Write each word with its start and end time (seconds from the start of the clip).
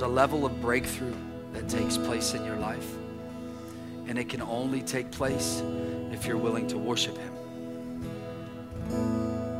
there's 0.00 0.10
a 0.10 0.14
level 0.14 0.46
of 0.46 0.62
breakthrough 0.62 1.12
that 1.52 1.68
takes 1.68 1.98
place 1.98 2.32
in 2.32 2.42
your 2.42 2.56
life, 2.56 2.94
and 4.06 4.18
it 4.18 4.30
can 4.30 4.40
only 4.40 4.80
take 4.80 5.10
place 5.10 5.62
if 6.10 6.24
you're 6.24 6.38
willing 6.38 6.66
to 6.66 6.78
worship 6.78 7.18
Him. 7.18 7.34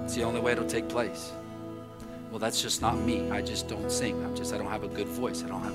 It's 0.03 0.14
the 0.14 0.23
only 0.23 0.41
way 0.41 0.53
it'll 0.53 0.64
take 0.64 0.89
place. 0.89 1.34
Well, 2.30 2.39
that's 2.39 2.62
just 2.62 2.80
not 2.80 2.96
me. 2.96 3.30
I 3.30 3.43
just 3.43 3.68
don't 3.68 3.93
sing. 3.93 4.25
I'm 4.25 4.34
just 4.34 4.55
I 4.55 4.57
don't 4.57 4.71
have 4.71 4.82
a 4.82 4.89
good 4.89 5.09
voice. 5.09 5.45
I 5.45 5.48
don't 5.48 5.62
have 5.62 5.75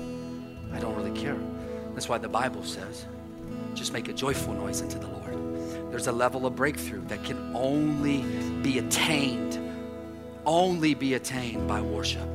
I 0.74 0.80
don't 0.80 0.96
really 0.96 1.16
care. 1.16 1.38
That's 1.94 2.08
why 2.08 2.18
the 2.18 2.28
Bible 2.28 2.64
says, 2.64 3.06
just 3.74 3.92
make 3.92 4.08
a 4.08 4.12
joyful 4.12 4.52
noise 4.52 4.82
unto 4.82 4.98
the 4.98 5.06
Lord. 5.06 5.92
There's 5.92 6.08
a 6.08 6.12
level 6.12 6.44
of 6.44 6.56
breakthrough 6.56 7.02
that 7.02 7.22
can 7.22 7.54
only 7.54 8.22
be 8.62 8.80
attained, 8.80 9.60
only 10.44 10.94
be 10.94 11.14
attained 11.14 11.68
by 11.68 11.80
worship. 11.80 12.28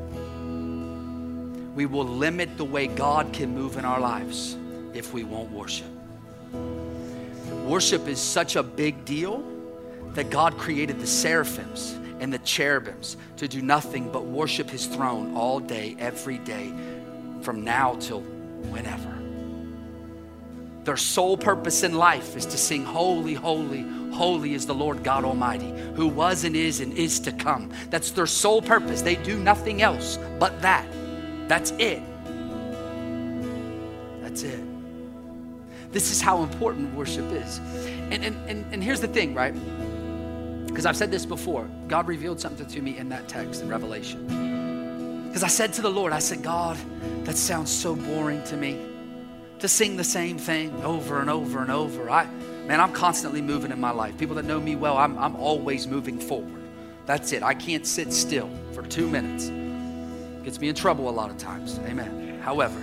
We 1.76 1.86
will 1.86 2.06
limit 2.06 2.58
the 2.58 2.66
way 2.66 2.88
God 2.88 3.32
can 3.34 3.56
move 3.56 3.78
in 3.78 3.86
our 3.86 4.00
lives 4.00 4.58
if 4.94 5.14
we 5.14 5.24
won't 5.24 5.52
worship. 5.52 5.88
Worship 7.66 8.08
is 8.08 8.20
such 8.20 8.56
a 8.56 8.64
big 8.64 9.06
deal 9.06 9.44
that 10.14 10.30
God 10.30 10.58
created 10.58 11.00
the 11.00 11.08
seraphims 11.08 11.98
and 12.20 12.32
the 12.32 12.40
cherubims 12.40 13.18
to 13.38 13.48
do 13.48 13.62
nothing 13.62 14.12
but 14.12 14.26
worship 14.26 14.70
his 14.70 14.86
throne 14.86 15.36
all 15.36 15.60
day, 15.60 15.96
every 15.98 16.38
day, 16.40 16.72
from 17.42 17.64
now 17.64 17.96
till 18.00 18.22
whenever. 18.70 19.18
Their 20.84 20.98
sole 20.98 21.38
purpose 21.38 21.84
in 21.84 21.94
life 21.94 22.36
is 22.36 22.46
to 22.48 22.58
sing, 22.58 22.84
Holy, 22.84 23.34
Holy, 23.34 23.84
Holy 24.12 24.54
is 24.54 24.66
the 24.66 24.74
Lord 24.74 25.04
God 25.04 25.24
Almighty, 25.24 25.72
who 25.96 26.08
was 26.08 26.44
and 26.44 26.56
is 26.56 26.80
and 26.80 26.92
is 26.94 27.20
to 27.22 27.32
come. 27.32 27.72
That's 27.90 28.12
their 28.12 28.28
sole 28.28 28.62
purpose. 28.62 29.02
They 29.02 29.16
do 29.16 29.38
nothing 29.38 29.82
else 29.82 30.18
but 30.40 30.62
that. 30.62 30.86
That's 31.52 31.72
it. 31.72 32.02
That's 34.22 34.44
it. 34.44 34.64
This 35.92 36.10
is 36.10 36.22
how 36.22 36.44
important 36.44 36.96
worship 36.96 37.30
is. 37.30 37.58
And, 38.10 38.24
and, 38.24 38.50
and, 38.50 38.74
and 38.74 38.82
here's 38.82 39.02
the 39.02 39.10
thing, 39.10 39.36
right? 39.36 39.54
Because 40.66 40.86
I've 40.86 40.96
said 40.96 41.12
this 41.12 41.26
before. 41.26 41.70
God 41.90 42.08
revealed 42.08 42.40
something 42.40 42.66
to 42.68 42.82
me 42.82 42.98
in 42.98 43.10
that 43.10 43.28
text 43.28 43.62
in 43.62 43.68
Revelation. 43.68 45.28
Because 45.28 45.44
I 45.44 45.50
said 45.50 45.74
to 45.74 45.82
the 45.82 45.90
Lord, 45.90 46.14
I 46.14 46.20
said, 46.20 46.42
God, 46.42 46.78
that 47.26 47.36
sounds 47.36 47.70
so 47.70 47.98
boring 47.98 48.42
to 48.46 48.56
me 48.56 48.80
to 49.60 49.68
sing 49.68 49.98
the 49.98 50.06
same 50.06 50.38
thing 50.38 50.74
over 50.86 51.20
and 51.20 51.30
over 51.30 51.62
and 51.62 51.70
over. 51.70 52.10
I, 52.10 52.28
man, 52.66 52.80
I'm 52.80 52.94
constantly 52.94 53.42
moving 53.42 53.74
in 53.74 53.80
my 53.82 53.92
life. 53.92 54.18
People 54.18 54.38
that 54.38 54.46
know 54.46 54.62
me 54.62 54.78
well, 54.78 54.96
I'm, 54.96 55.18
I'm 55.18 55.36
always 55.36 55.86
moving 55.86 56.18
forward. 56.18 56.64
That's 57.06 57.34
it. 57.34 57.44
I 57.44 57.56
can't 57.56 57.86
sit 57.86 58.14
still 58.14 58.50
for 58.72 58.84
two 58.84 59.10
minutes. 59.10 59.52
Gets 60.44 60.60
me 60.60 60.70
in 60.70 60.76
trouble 60.76 61.10
a 61.10 61.12
lot 61.12 61.30
of 61.30 61.38
times. 61.38 61.80
Amen. 61.86 62.40
However, 62.42 62.80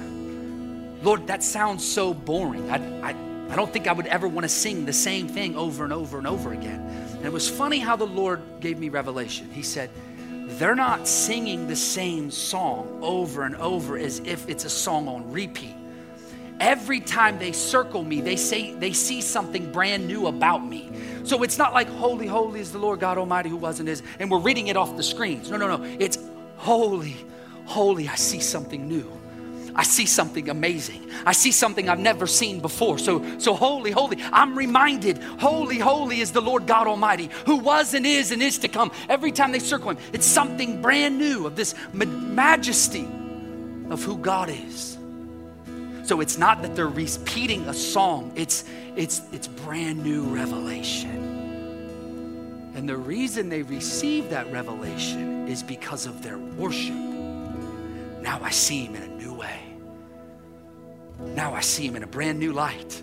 Lord, 1.03 1.27
that 1.27 1.43
sounds 1.43 1.85
so 1.85 2.15
boring. 2.15 2.71
I, 2.71 3.11
I, 3.11 3.15
I 3.51 3.57
don't 3.57 3.73
think 3.73 3.87
I 3.87 3.93
would 3.93 4.07
ever 4.07 4.29
want 4.29 4.45
to 4.45 4.49
sing 4.49 4.85
the 4.85 4.93
same 4.93 5.29
thing 5.29 5.57
over 5.57 5.85
and 5.85 5.93
over 5.93 6.19
and 6.19 6.27
over 6.27 6.53
again. 6.53 6.81
And 7.17 7.25
it 7.25 7.33
was 7.33 7.49
funny 7.49 7.79
how 7.79 7.97
the 7.97 8.07
Lord 8.07 8.43
gave 8.61 8.79
me 8.79 8.89
revelation. 8.89 9.51
He 9.51 9.63
said, 9.63 9.91
they're 10.59 10.75
not 10.75 11.07
singing 11.07 11.67
the 11.67 11.77
same 11.77 12.31
song 12.31 13.01
over 13.03 13.43
and 13.43 13.55
over 13.57 13.99
as 13.99 14.21
if 14.21 14.49
it's 14.49 14.65
a 14.65 14.71
song 14.71 15.07
on 15.07 15.31
repeat. 15.31 15.75
Every 16.59 17.01
time 17.01 17.39
they 17.39 17.53
circle 17.53 18.03
me, 18.03 18.21
they 18.21 18.35
say 18.35 18.73
they 18.75 18.93
see 18.93 19.21
something 19.21 19.71
brand 19.71 20.09
new 20.09 20.27
about 20.27 20.67
me. 20.67 20.91
So 21.23 21.43
it's 21.43 21.59
not 21.59 21.75
like 21.75 21.89
holy, 21.89 22.27
holy 22.27 22.61
is 22.61 22.73
the 22.73 22.79
Lord 22.79 22.99
God 22.99 23.19
Almighty 23.19 23.49
who 23.51 23.57
was 23.57 23.79
and 23.79 23.89
is, 23.89 24.03
and 24.19 24.31
we're 24.31 24.41
reading 24.41 24.69
it 24.69 24.77
off 24.77 24.97
the 24.97 25.03
screens. 25.03 25.51
No, 25.51 25.57
no, 25.57 25.77
no. 25.77 25.85
It's 26.01 26.19
holy, 26.57 27.17
holy. 27.69 28.09
I 28.09 28.17
see 28.17 28.41
something 28.41 28.89
new. 28.89 29.13
I 29.75 29.85
see 29.85 30.07
something 30.07 30.49
amazing. 30.49 31.09
I 31.25 31.33
see 31.33 31.53
something 31.53 31.89
I've 31.89 32.01
never 32.01 32.27
seen 32.27 32.59
before. 32.59 32.99
So, 32.99 33.39
so 33.39 33.55
holy, 33.55 33.93
holy. 33.93 34.19
I'm 34.33 34.59
reminded, 34.59 35.19
holy, 35.19 35.79
holy 35.79 36.21
is 36.21 36.33
the 36.33 36.41
Lord 36.41 36.67
God 36.67 36.89
Almighty, 36.89 37.31
who 37.47 37.57
was 37.57 37.95
and 37.95 38.05
is 38.05 38.33
and 38.33 38.43
is 38.43 38.59
to 38.59 38.69
come. 38.69 38.91
Every 39.09 39.31
time 39.31 39.53
they 39.53 39.61
circle 39.61 39.91
him, 39.91 39.99
it's 40.13 40.27
something 40.27 40.83
brand 40.83 41.17
new 41.17 41.47
of 41.47 41.55
this 41.55 41.77
majesty 41.93 43.07
of 43.89 44.03
who 44.03 44.19
God 44.19 44.51
is. 44.51 44.99
So 46.03 46.21
it's 46.21 46.39
not 46.39 46.63
that 46.63 46.75
they're 46.75 46.89
repeating 46.89 47.69
a 47.69 47.75
song, 47.75 48.33
it's, 48.35 48.65
it's, 48.97 49.23
it's 49.31 49.47
brand 49.47 50.03
new 50.03 50.25
revelation. 50.25 51.27
And 52.75 52.89
the 52.89 52.97
reason 52.97 53.49
they 53.49 53.63
receive 53.63 54.31
that 54.31 54.51
revelation 54.51 55.47
is 55.47 55.63
because 55.63 56.07
of 56.07 56.23
their 56.23 56.39
worship. 56.39 57.08
Now 58.29 58.41
I 58.43 58.51
see 58.51 58.85
him 58.85 58.95
in 58.95 59.03
a 59.05 59.09
new 59.09 59.33
way. 59.33 59.59
Now 61.35 61.55
I 61.55 61.61
see 61.61 61.87
him 61.87 61.97
in 61.97 62.03
a 62.03 62.07
brand 62.07 62.39
new 62.39 62.53
light. 62.53 63.03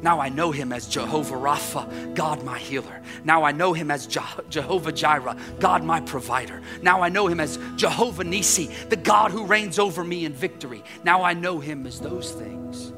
Now 0.00 0.18
I 0.18 0.30
know 0.30 0.50
him 0.50 0.72
as 0.72 0.88
Jehovah 0.88 1.34
Rapha, 1.34 2.14
God 2.14 2.42
my 2.42 2.58
healer. 2.58 3.02
Now 3.24 3.42
I 3.42 3.52
know 3.52 3.74
him 3.74 3.90
as 3.90 4.06
Jehovah 4.06 4.92
Jireh, 4.92 5.36
God 5.60 5.84
my 5.84 6.00
provider. 6.00 6.62
Now 6.80 7.02
I 7.02 7.10
know 7.10 7.26
him 7.26 7.38
as 7.38 7.58
Jehovah 7.76 8.24
Nisi, 8.24 8.70
the 8.88 8.96
God 8.96 9.30
who 9.30 9.44
reigns 9.44 9.78
over 9.78 10.02
me 10.02 10.24
in 10.24 10.32
victory. 10.32 10.82
Now 11.04 11.22
I 11.22 11.34
know 11.34 11.60
him 11.60 11.86
as 11.86 12.00
those 12.00 12.32
things 12.32 12.94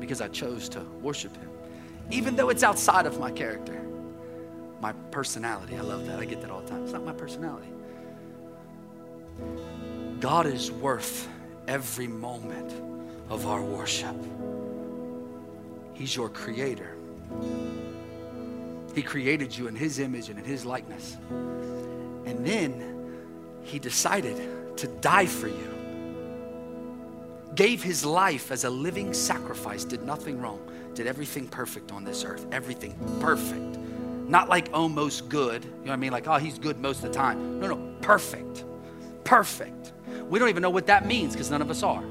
because 0.00 0.20
I 0.20 0.26
chose 0.26 0.68
to 0.70 0.80
worship 1.00 1.36
him, 1.36 1.48
even 2.10 2.34
though 2.34 2.48
it's 2.48 2.64
outside 2.64 3.06
of 3.06 3.20
my 3.20 3.30
character, 3.30 3.80
my 4.80 4.92
personality. 5.12 5.76
I 5.76 5.82
love 5.82 6.08
that. 6.08 6.18
I 6.18 6.24
get 6.24 6.40
that 6.40 6.50
all 6.50 6.62
the 6.62 6.70
time. 6.70 6.82
It's 6.82 6.92
not 6.92 7.04
my 7.04 7.12
personality. 7.12 7.68
God 10.20 10.46
is 10.46 10.70
worth 10.70 11.28
every 11.68 12.06
moment 12.06 12.72
of 13.28 13.46
our 13.46 13.62
worship. 13.62 14.16
He's 15.92 16.14
your 16.14 16.28
creator. 16.28 16.96
He 18.94 19.02
created 19.02 19.56
you 19.56 19.68
in 19.68 19.74
His 19.74 19.98
image 19.98 20.30
and 20.30 20.38
in 20.38 20.44
His 20.44 20.64
likeness. 20.64 21.16
And 21.30 22.46
then 22.46 23.12
He 23.62 23.78
decided 23.78 24.76
to 24.78 24.86
die 24.86 25.26
for 25.26 25.48
you, 25.48 25.74
gave 27.54 27.82
His 27.82 28.04
life 28.04 28.50
as 28.50 28.64
a 28.64 28.70
living 28.70 29.12
sacrifice, 29.12 29.84
did 29.84 30.02
nothing 30.02 30.40
wrong, 30.40 30.60
did 30.94 31.06
everything 31.06 31.46
perfect 31.46 31.92
on 31.92 32.04
this 32.04 32.24
earth, 32.24 32.46
everything 32.52 32.94
perfect. 33.20 33.78
Not 34.28 34.48
like 34.48 34.70
oh, 34.72 34.82
almost 34.82 35.28
good, 35.28 35.64
you 35.64 35.70
know 35.70 35.76
what 35.86 35.92
I 35.92 35.96
mean? 35.96 36.12
Like, 36.12 36.26
oh, 36.26 36.38
He's 36.38 36.58
good 36.58 36.78
most 36.78 37.04
of 37.04 37.12
the 37.12 37.18
time. 37.18 37.60
No, 37.60 37.68
no, 37.68 37.94
perfect. 38.00 38.64
Perfect. 39.26 39.92
We 40.28 40.38
don't 40.38 40.48
even 40.48 40.62
know 40.62 40.70
what 40.70 40.86
that 40.86 41.06
means 41.06 41.32
because 41.32 41.50
none 41.50 41.60
of 41.60 41.70
us 41.70 41.82
are. 41.82 42.02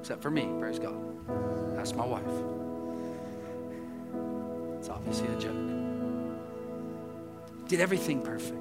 Except 0.00 0.22
for 0.22 0.30
me, 0.30 0.48
praise 0.58 0.78
God. 0.78 0.96
That's 1.76 1.94
my 1.94 2.06
wife. 2.06 2.24
It's 4.78 4.88
obviously 4.88 5.28
a 5.28 5.38
joke. 5.38 5.56
Did 7.68 7.80
everything 7.80 8.22
perfect. 8.22 8.58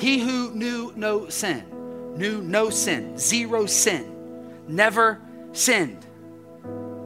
He 0.00 0.18
who 0.20 0.52
knew 0.52 0.92
no 0.96 1.28
sin, 1.28 2.16
knew 2.16 2.40
no 2.40 2.70
sin, 2.70 3.18
zero 3.18 3.66
sin, 3.66 4.64
never 4.68 5.20
sinned, 5.52 6.06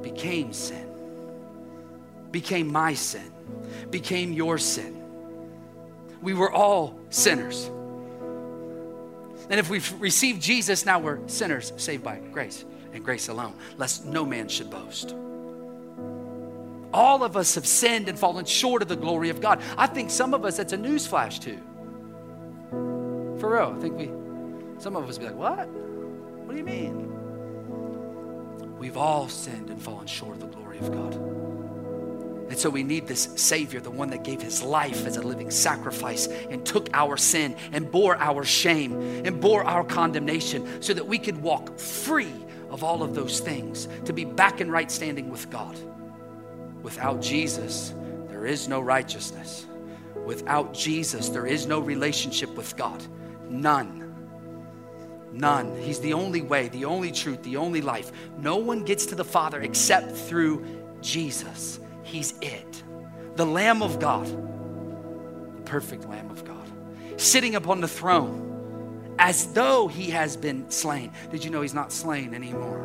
became 0.03 0.53
sin, 0.53 0.89
became 2.31 2.71
my 2.71 2.95
sin, 2.95 3.33
became 3.91 4.33
your 4.33 4.57
sin. 4.59 5.03
We 6.23 6.35
were 6.35 6.53
all 6.53 6.99
sinners. 7.11 7.71
And 9.49 9.61
if 9.61 9.71
we've 9.71 10.01
received 10.01 10.43
Jesus, 10.43 10.85
now 10.85 10.99
we're 10.99 11.27
sinners 11.29 11.73
saved 11.77 12.03
by 12.03 12.19
grace 12.33 12.65
and 12.93 13.05
grace 13.05 13.29
alone, 13.29 13.55
lest 13.77 14.05
no 14.05 14.25
man 14.25 14.49
should 14.49 14.71
boast. 14.71 15.15
All 16.93 17.23
of 17.23 17.37
us 17.37 17.55
have 17.55 17.67
sinned 17.67 18.09
and 18.09 18.19
fallen 18.19 18.45
short 18.45 18.83
of 18.83 18.89
the 18.89 18.97
glory 18.97 19.29
of 19.29 19.41
God. 19.41 19.63
I 19.77 19.87
think 19.87 20.11
some 20.11 20.35
of 20.35 20.45
us, 20.45 20.57
that's 20.57 20.73
a 20.73 20.79
newsflash 20.79 21.41
too. 21.41 21.61
For 23.39 23.53
real, 23.53 23.75
I 23.77 23.81
think 23.81 23.97
we, 23.97 24.11
some 24.81 24.97
of 24.97 25.09
us 25.09 25.19
be 25.19 25.27
like, 25.27 25.37
what? 25.37 25.69
What 25.69 26.53
do 26.53 26.59
you 26.59 26.65
mean? 26.65 27.13
We've 28.79 28.97
all 28.97 29.29
sinned 29.29 29.71
and 29.71 29.81
fallen 29.81 30.07
short 30.07 30.35
of 30.37 30.41
the 30.41 30.47
glory 30.47 30.79
of 30.79 30.91
God. 30.93 31.46
And 32.49 32.57
so 32.57 32.71
we 32.71 32.85
need 32.85 33.07
this 33.07 33.29
Savior, 33.37 33.81
the 33.81 33.91
one 33.91 34.11
that 34.11 34.23
gave 34.23 34.41
his 34.41 34.63
life 34.63 35.05
as 35.05 35.17
a 35.17 35.23
living 35.23 35.51
sacrifice 35.51 36.27
and 36.27 36.65
took 36.65 36.89
our 36.95 37.17
sin 37.17 37.57
and 37.73 37.91
bore 37.91 38.17
our 38.17 38.45
shame 38.45 39.01
and 39.25 39.41
bore 39.41 39.65
our 39.65 39.83
condemnation 39.85 40.81
so 40.81 40.95
that 40.95 41.07
we 41.07 41.19
could 41.19 41.43
walk 41.43 41.79
free 41.79 42.33
of 42.71 42.85
all 42.85 43.03
of 43.03 43.15
those 43.15 43.41
things, 43.41 43.89
to 44.05 44.13
be 44.13 44.25
back 44.25 44.61
in 44.61 44.71
right 44.71 44.91
standing 44.91 45.31
with 45.31 45.51
God. 45.51 45.79
Without 46.83 47.21
Jesus, 47.23 47.95
there 48.29 48.47
is 48.47 48.69
no 48.69 48.81
righteousness. 48.81 49.67
Without 50.25 50.75
Jesus, 50.75 51.29
there 51.29 51.47
is 51.47 51.67
no 51.67 51.79
relationship 51.79 52.55
with 52.57 52.77
God. 52.77 53.03
None. 53.49 54.15
None. 55.33 55.77
He's 55.81 56.01
the 56.01 56.13
only 56.13 56.43
way, 56.43 56.69
the 56.69 56.85
only 56.85 57.13
truth, 57.13 57.43
the 57.43 57.57
only 57.57 57.81
life. 57.81 58.11
No 58.39 58.57
one 58.57 58.85
gets 58.85 59.07
to 59.07 59.15
the 59.15 59.25
Father 59.25 59.61
except 59.61 60.13
through 60.13 60.65
Jesus. 61.01 61.79
He's 62.07 62.35
it. 62.41 62.85
The 63.35 63.45
Lamb 63.45 63.83
of 63.83 63.99
God, 63.99 64.27
the 64.27 65.63
perfect 65.63 66.09
Lamb 66.09 66.31
of 66.31 66.45
God, 66.45 66.71
sitting 67.17 67.57
upon 67.57 67.81
the 67.81 67.89
throne 67.89 69.15
as 69.19 69.53
though 69.53 69.89
he 69.89 70.11
has 70.11 70.37
been 70.37 70.71
slain. 70.71 71.11
Did 71.31 71.45
you 71.45 71.51
know 71.51 71.63
he's 71.63 71.75
not 71.75 71.93
slain 71.93 72.33
anymore? 72.33 72.85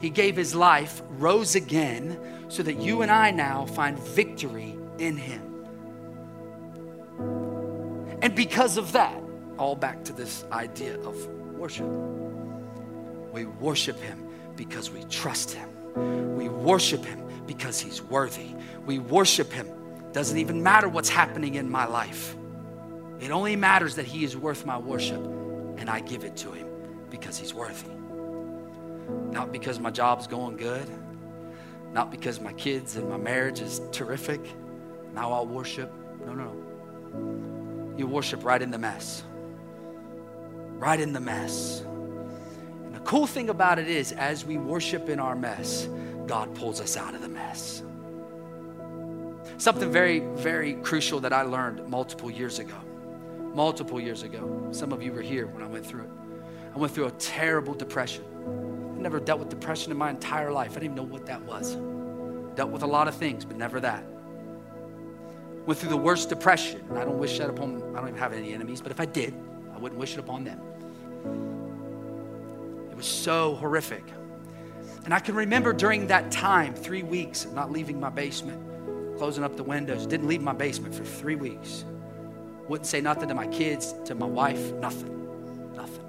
He 0.00 0.10
gave 0.10 0.36
his 0.36 0.54
life, 0.54 1.00
rose 1.10 1.54
again, 1.54 2.18
so 2.48 2.62
that 2.64 2.80
you 2.80 3.02
and 3.02 3.10
I 3.10 3.30
now 3.30 3.66
find 3.66 3.98
victory 3.98 4.76
in 4.98 5.16
him. 5.16 5.42
And 8.20 8.34
because 8.34 8.78
of 8.78 8.92
that, 8.92 9.22
all 9.58 9.76
back 9.76 10.04
to 10.04 10.12
this 10.12 10.44
idea 10.50 10.98
of 11.00 11.26
worship. 11.54 11.86
We 13.32 13.44
worship 13.44 14.00
him 14.00 14.26
because 14.56 14.90
we 14.90 15.04
trust 15.04 15.52
him. 15.52 15.68
We 16.36 16.48
worship 16.48 17.04
him 17.04 17.27
because 17.48 17.80
he's 17.80 18.00
worthy. 18.00 18.54
We 18.86 19.00
worship 19.00 19.50
him. 19.50 19.66
Doesn't 20.12 20.38
even 20.38 20.62
matter 20.62 20.88
what's 20.88 21.08
happening 21.08 21.56
in 21.56 21.68
my 21.68 21.86
life. 21.86 22.36
It 23.18 23.32
only 23.32 23.56
matters 23.56 23.96
that 23.96 24.06
he 24.06 24.22
is 24.22 24.36
worth 24.36 24.64
my 24.64 24.78
worship, 24.78 25.20
and 25.78 25.90
I 25.90 25.98
give 26.00 26.22
it 26.22 26.36
to 26.36 26.52
him 26.52 26.68
because 27.10 27.36
he's 27.36 27.52
worthy. 27.52 27.90
Not 29.32 29.50
because 29.50 29.80
my 29.80 29.90
job's 29.90 30.28
going 30.28 30.56
good, 30.56 30.88
not 31.92 32.10
because 32.10 32.40
my 32.40 32.52
kids 32.52 32.96
and 32.96 33.08
my 33.08 33.16
marriage 33.16 33.60
is 33.60 33.80
terrific. 33.90 34.40
Now 35.14 35.32
I'll 35.32 35.46
worship. 35.46 35.90
No, 36.24 36.34
no, 36.34 36.52
no. 36.52 37.94
You 37.96 38.06
worship 38.06 38.44
right 38.44 38.60
in 38.60 38.70
the 38.70 38.78
mess. 38.78 39.24
Right 40.76 41.00
in 41.00 41.12
the 41.12 41.20
mess. 41.20 41.80
And 41.80 42.94
the 42.94 43.00
cool 43.00 43.26
thing 43.26 43.48
about 43.48 43.78
it 43.78 43.88
is, 43.88 44.12
as 44.12 44.44
we 44.44 44.58
worship 44.58 45.08
in 45.08 45.18
our 45.18 45.34
mess, 45.34 45.88
God 46.28 46.54
pulls 46.54 46.80
us 46.80 46.96
out 46.96 47.14
of 47.14 47.22
the 47.22 47.28
mess. 47.28 47.82
Something 49.56 49.90
very, 49.90 50.20
very 50.20 50.74
crucial 50.74 51.18
that 51.20 51.32
I 51.32 51.42
learned 51.42 51.88
multiple 51.88 52.30
years 52.30 52.58
ago. 52.58 52.76
Multiple 53.54 53.98
years 53.98 54.22
ago. 54.22 54.68
Some 54.70 54.92
of 54.92 55.02
you 55.02 55.12
were 55.12 55.22
here 55.22 55.46
when 55.46 55.62
I 55.62 55.66
went 55.66 55.84
through 55.84 56.02
it. 56.02 56.10
I 56.74 56.78
went 56.78 56.92
through 56.94 57.06
a 57.06 57.12
terrible 57.12 57.74
depression. 57.74 58.24
I 58.96 59.00
never 59.00 59.18
dealt 59.18 59.40
with 59.40 59.48
depression 59.48 59.90
in 59.90 59.96
my 59.96 60.10
entire 60.10 60.52
life. 60.52 60.72
I 60.72 60.74
didn't 60.74 60.92
even 60.92 60.96
know 60.96 61.02
what 61.02 61.26
that 61.26 61.42
was. 61.42 61.76
Dealt 62.54 62.70
with 62.70 62.82
a 62.82 62.86
lot 62.86 63.08
of 63.08 63.14
things, 63.14 63.44
but 63.44 63.56
never 63.56 63.80
that. 63.80 64.04
Went 65.66 65.80
through 65.80 65.90
the 65.90 65.96
worst 65.96 66.28
depression. 66.28 66.84
I 66.94 67.04
don't 67.04 67.18
wish 67.18 67.38
that 67.38 67.48
upon, 67.48 67.82
I 67.96 68.00
don't 68.00 68.08
even 68.08 68.18
have 68.18 68.32
any 68.32 68.52
enemies, 68.52 68.80
but 68.80 68.92
if 68.92 69.00
I 69.00 69.06
did, 69.06 69.34
I 69.74 69.78
wouldn't 69.78 69.98
wish 69.98 70.12
it 70.12 70.18
upon 70.18 70.44
them. 70.44 70.60
It 72.90 72.96
was 72.96 73.06
so 73.06 73.54
horrific. 73.54 74.04
And 75.04 75.14
I 75.14 75.20
can 75.20 75.34
remember 75.34 75.72
during 75.72 76.08
that 76.08 76.30
time, 76.30 76.74
three 76.74 77.02
weeks 77.02 77.44
of 77.44 77.54
not 77.54 77.70
leaving 77.70 77.98
my 77.98 78.10
basement, 78.10 79.16
closing 79.16 79.44
up 79.44 79.56
the 79.56 79.64
windows, 79.64 80.06
didn't 80.06 80.28
leave 80.28 80.42
my 80.42 80.52
basement 80.52 80.94
for 80.94 81.04
three 81.04 81.36
weeks. 81.36 81.84
Wouldn't 82.68 82.86
say 82.86 83.00
nothing 83.00 83.28
to 83.28 83.34
my 83.34 83.46
kids, 83.46 83.94
to 84.04 84.14
my 84.14 84.26
wife, 84.26 84.72
nothing. 84.74 85.74
Nothing. 85.74 86.04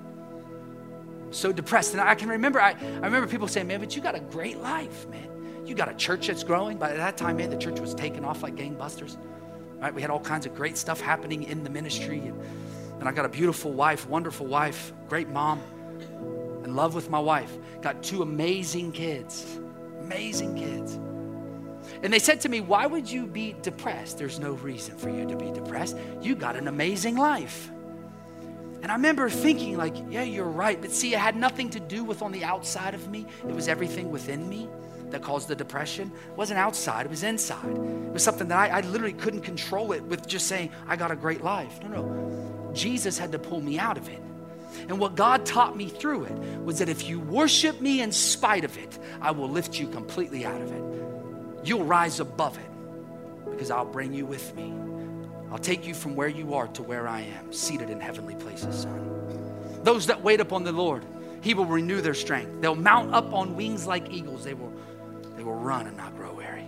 So 1.32 1.54
depressed. 1.54 1.94
And 1.94 2.02
I 2.02 2.16
can 2.16 2.30
remember, 2.30 2.60
I, 2.60 2.72
I 2.72 3.06
remember 3.06 3.28
people 3.28 3.48
saying, 3.48 3.68
man, 3.68 3.80
but 3.80 3.96
you 3.96 4.02
got 4.02 4.16
a 4.16 4.20
great 4.20 4.58
life, 4.58 5.08
man. 5.08 5.28
You 5.66 5.76
got 5.76 5.88
a 5.88 5.94
church 5.94 6.28
that's 6.28 6.44
growing. 6.44 6.78
By 6.78 6.94
that 6.94 7.16
time, 7.16 7.38
man, 7.38 7.50
the 7.52 7.58
church 7.58 7.80
was 7.80 7.94
taking 7.94 8.26
off 8.26 8.44
like 8.44 8.56
gangbusters. 8.56 9.18
Right? 9.78 9.94
We 9.94 10.02
had 10.02 10.10
all 10.12 10.20
kinds 10.20 10.46
of 10.46 10.54
great 10.56 10.78
stuff 10.78 11.00
happening 11.00 11.44
in 11.44 11.64
the 11.64 11.70
ministry. 11.70 12.20
And, 12.20 12.42
and 13.00 13.08
I 13.08 13.12
got 13.14 13.26
a 13.26 13.30
beautiful 13.30 13.72
wife, 13.72 14.10
wonderful 14.10 14.48
wife, 14.48 14.92
great 15.08 15.30
mom, 15.30 15.62
in 16.70 16.76
love 16.76 16.94
with 16.94 17.10
my 17.10 17.20
wife. 17.20 17.58
Got 17.82 18.04
two 18.04 18.22
amazing 18.22 18.92
kids, 18.92 19.60
amazing 20.02 20.56
kids. 20.56 20.94
And 22.04 22.14
they 22.14 22.20
said 22.20 22.40
to 22.42 22.50
me, 22.50 22.62
Why 22.62 22.86
would 22.86 23.10
you 23.10 23.26
be 23.26 23.56
depressed? 23.62 24.20
There's 24.20 24.40
no 24.40 24.54
reason 24.54 24.96
for 24.98 25.10
you 25.10 25.28
to 25.28 25.36
be 25.36 25.52
depressed. 25.52 25.98
You 26.22 26.36
got 26.36 26.56
an 26.56 26.68
amazing 26.68 27.18
life. 27.18 27.72
And 28.82 28.92
I 28.92 28.96
remember 28.96 29.30
thinking, 29.30 29.76
like, 29.76 29.96
yeah, 30.10 30.24
you're 30.24 30.46
right. 30.46 30.80
But 30.80 30.92
see, 30.92 31.14
it 31.14 31.20
had 31.20 31.36
nothing 31.36 31.70
to 31.72 31.82
do 31.82 32.06
with 32.06 32.22
on 32.22 32.32
the 32.32 32.46
outside 32.46 32.94
of 32.94 33.10
me, 33.10 33.26
it 33.48 33.54
was 33.54 33.68
everything 33.68 34.10
within 34.10 34.48
me 34.48 34.70
that 35.10 35.22
caused 35.22 35.48
the 35.48 35.56
depression. 35.56 36.12
It 36.30 36.38
wasn't 36.38 36.60
outside, 36.60 37.08
it 37.08 37.10
was 37.10 37.24
inside. 37.24 37.72
It 37.72 38.14
was 38.14 38.24
something 38.24 38.48
that 38.48 38.58
I, 38.58 38.78
I 38.78 38.82
literally 38.82 39.14
couldn't 39.14 39.42
control 39.42 39.92
it 39.92 40.04
with 40.04 40.28
just 40.28 40.48
saying, 40.48 40.72
I 40.88 40.96
got 40.96 41.12
a 41.12 41.16
great 41.16 41.44
life. 41.44 41.82
No, 41.82 41.90
no. 41.90 42.72
Jesus 42.74 43.18
had 43.18 43.32
to 43.32 43.40
pull 43.40 43.60
me 43.60 43.80
out 43.80 43.98
of 43.98 44.08
it. 44.08 44.22
And 44.90 45.00
what 45.00 45.16
God 45.16 45.46
taught 45.46 45.78
me 45.78 45.88
through 45.88 46.26
it 46.26 46.38
was 46.64 46.80
that 46.80 46.90
if 46.90 47.08
you 47.08 47.20
worship 47.20 47.80
me 47.80 48.02
in 48.02 48.12
spite 48.12 48.66
of 48.66 48.76
it, 48.76 48.98
I 49.22 49.30
will 49.30 49.48
lift 49.48 49.80
you 49.80 49.88
completely 49.88 50.46
out 50.46 50.60
of 50.60 50.72
it. 50.72 50.84
You'll 51.64 51.86
rise 51.86 52.20
above 52.20 52.58
it 52.58 53.52
because 53.52 53.70
I'll 53.70 53.86
bring 53.86 54.14
you 54.14 54.26
with 54.26 54.56
me. 54.56 54.74
I'll 55.52 55.60
take 55.60 55.86
you 55.86 55.94
from 55.94 56.16
where 56.16 56.28
you 56.28 56.56
are 56.56 56.68
to 56.70 56.82
where 56.82 57.08
I 57.08 57.22
am, 57.22 57.54
seated 57.54 57.92
in 57.92 58.00
heavenly 58.00 58.34
places, 58.36 58.82
son. 58.82 59.82
Those 59.84 60.08
that 60.08 60.24
wait 60.24 60.40
upon 60.40 60.64
the 60.64 60.72
Lord, 60.72 61.06
He 61.42 61.54
will 61.54 61.66
renew 61.66 62.02
their 62.02 62.16
strength. 62.16 62.60
They'll 62.60 62.76
mount 62.76 63.14
up 63.14 63.32
on 63.32 63.56
wings 63.56 63.86
like 63.86 64.12
eagles. 64.12 64.44
They 64.44 64.56
will, 64.56 64.74
they 65.38 65.44
will 65.44 65.56
run 65.56 65.86
and 65.86 65.98
not 65.98 66.16
grow 66.16 66.34
weary. 66.34 66.68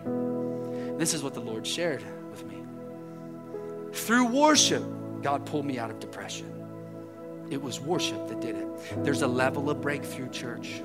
This 0.98 1.16
is 1.16 1.24
what 1.24 1.34
the 1.34 1.42
Lord 1.42 1.66
shared 1.66 2.04
with 2.30 2.46
me. 2.46 2.58
Through 3.94 4.28
worship, 4.28 4.84
God 5.24 5.48
pulled 5.48 5.66
me 5.66 5.80
out 5.80 5.90
of 5.90 6.00
depression. 6.00 6.61
It 7.52 7.62
was 7.62 7.80
worship 7.82 8.30
that 8.30 8.40
did 8.40 8.56
it. 8.56 9.04
There's 9.04 9.22
a 9.24 9.28
level 9.28 9.70
of 9.70 9.82
breakthrough, 9.82 10.30
church, 10.30 10.82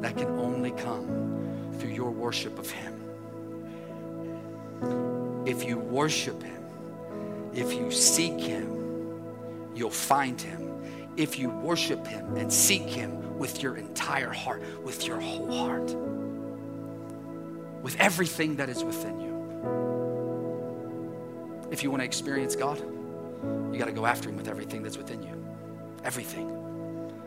that 0.00 0.16
can 0.16 0.26
only 0.38 0.72
come 0.72 1.70
through 1.78 1.90
your 1.90 2.10
worship 2.10 2.58
of 2.58 2.68
Him. 2.68 2.94
If 5.46 5.64
you 5.64 5.78
worship 5.78 6.42
Him, 6.42 6.64
if 7.54 7.72
you 7.72 7.92
seek 7.92 8.40
Him, 8.40 9.22
you'll 9.74 9.90
find 9.90 10.40
Him. 10.40 10.82
If 11.16 11.38
you 11.38 11.48
worship 11.48 12.04
Him 12.06 12.36
and 12.36 12.52
seek 12.52 12.82
Him 12.82 13.38
with 13.38 13.62
your 13.62 13.76
entire 13.76 14.32
heart, 14.32 14.62
with 14.82 15.06
your 15.06 15.20
whole 15.20 15.52
heart, 15.52 15.94
with 17.82 17.94
everything 18.00 18.56
that 18.56 18.68
is 18.68 18.82
within 18.82 19.20
you. 19.20 19.28
If 21.70 21.84
you 21.84 21.90
want 21.92 22.00
to 22.00 22.04
experience 22.04 22.56
God, 22.56 22.80
you 23.72 23.78
got 23.78 23.86
to 23.86 23.92
go 23.92 24.06
after 24.06 24.28
Him 24.28 24.36
with 24.36 24.48
everything 24.48 24.82
that's 24.82 24.98
within 24.98 25.22
you. 25.22 25.47
Everything. 26.04 26.54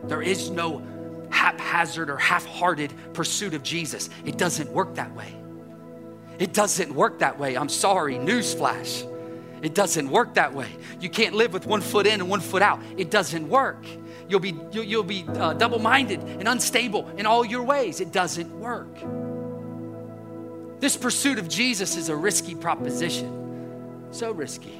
There 0.04 0.22
is 0.22 0.50
no 0.50 0.82
haphazard 1.30 2.10
or 2.10 2.18
half 2.18 2.46
hearted 2.46 2.94
pursuit 3.14 3.54
of 3.54 3.64
Jesus. 3.64 4.10
It 4.26 4.38
doesn't 4.38 4.70
work 4.72 4.96
that 4.96 5.14
way. 5.16 5.34
It 6.40 6.54
doesn't 6.54 6.94
work 6.94 7.20
that 7.20 7.38
way. 7.38 7.56
I'm 7.56 7.70
sorry, 7.70 8.16
newsflash. 8.16 9.08
It 9.62 9.76
doesn't 9.76 10.10
work 10.10 10.34
that 10.36 10.54
way. 10.54 10.70
You 11.00 11.10
can't 11.10 11.36
live 11.36 11.54
with 11.54 11.68
one 11.68 11.82
foot 11.82 12.08
in 12.08 12.20
and 12.20 12.30
one 12.30 12.40
foot 12.40 12.64
out. 12.64 12.80
It 12.98 13.12
doesn't 13.12 13.48
work. 13.48 13.86
You'll 14.28 14.40
be, 14.40 14.56
you'll, 14.72 14.84
you'll 14.84 15.04
be 15.04 15.24
uh, 15.28 15.54
double 15.54 15.78
minded 15.78 16.22
and 16.22 16.48
unstable 16.48 17.08
in 17.18 17.26
all 17.26 17.46
your 17.46 17.62
ways. 17.62 18.02
It 18.02 18.12
doesn't 18.12 18.52
work. 18.60 18.90
This 20.80 20.98
pursuit 20.98 21.38
of 21.38 21.48
Jesus 21.48 21.96
is 21.96 22.10
a 22.10 22.16
risky 22.16 22.56
proposition. 22.56 24.08
So 24.10 24.32
risky. 24.32 24.80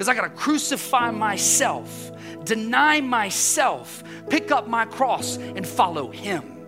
Because 0.00 0.08
I 0.08 0.14
got 0.14 0.22
to 0.22 0.30
crucify 0.30 1.10
myself, 1.10 2.10
deny 2.44 3.02
myself, 3.02 4.02
pick 4.30 4.50
up 4.50 4.66
my 4.66 4.86
cross, 4.86 5.36
and 5.36 5.68
follow 5.68 6.10
Him. 6.10 6.64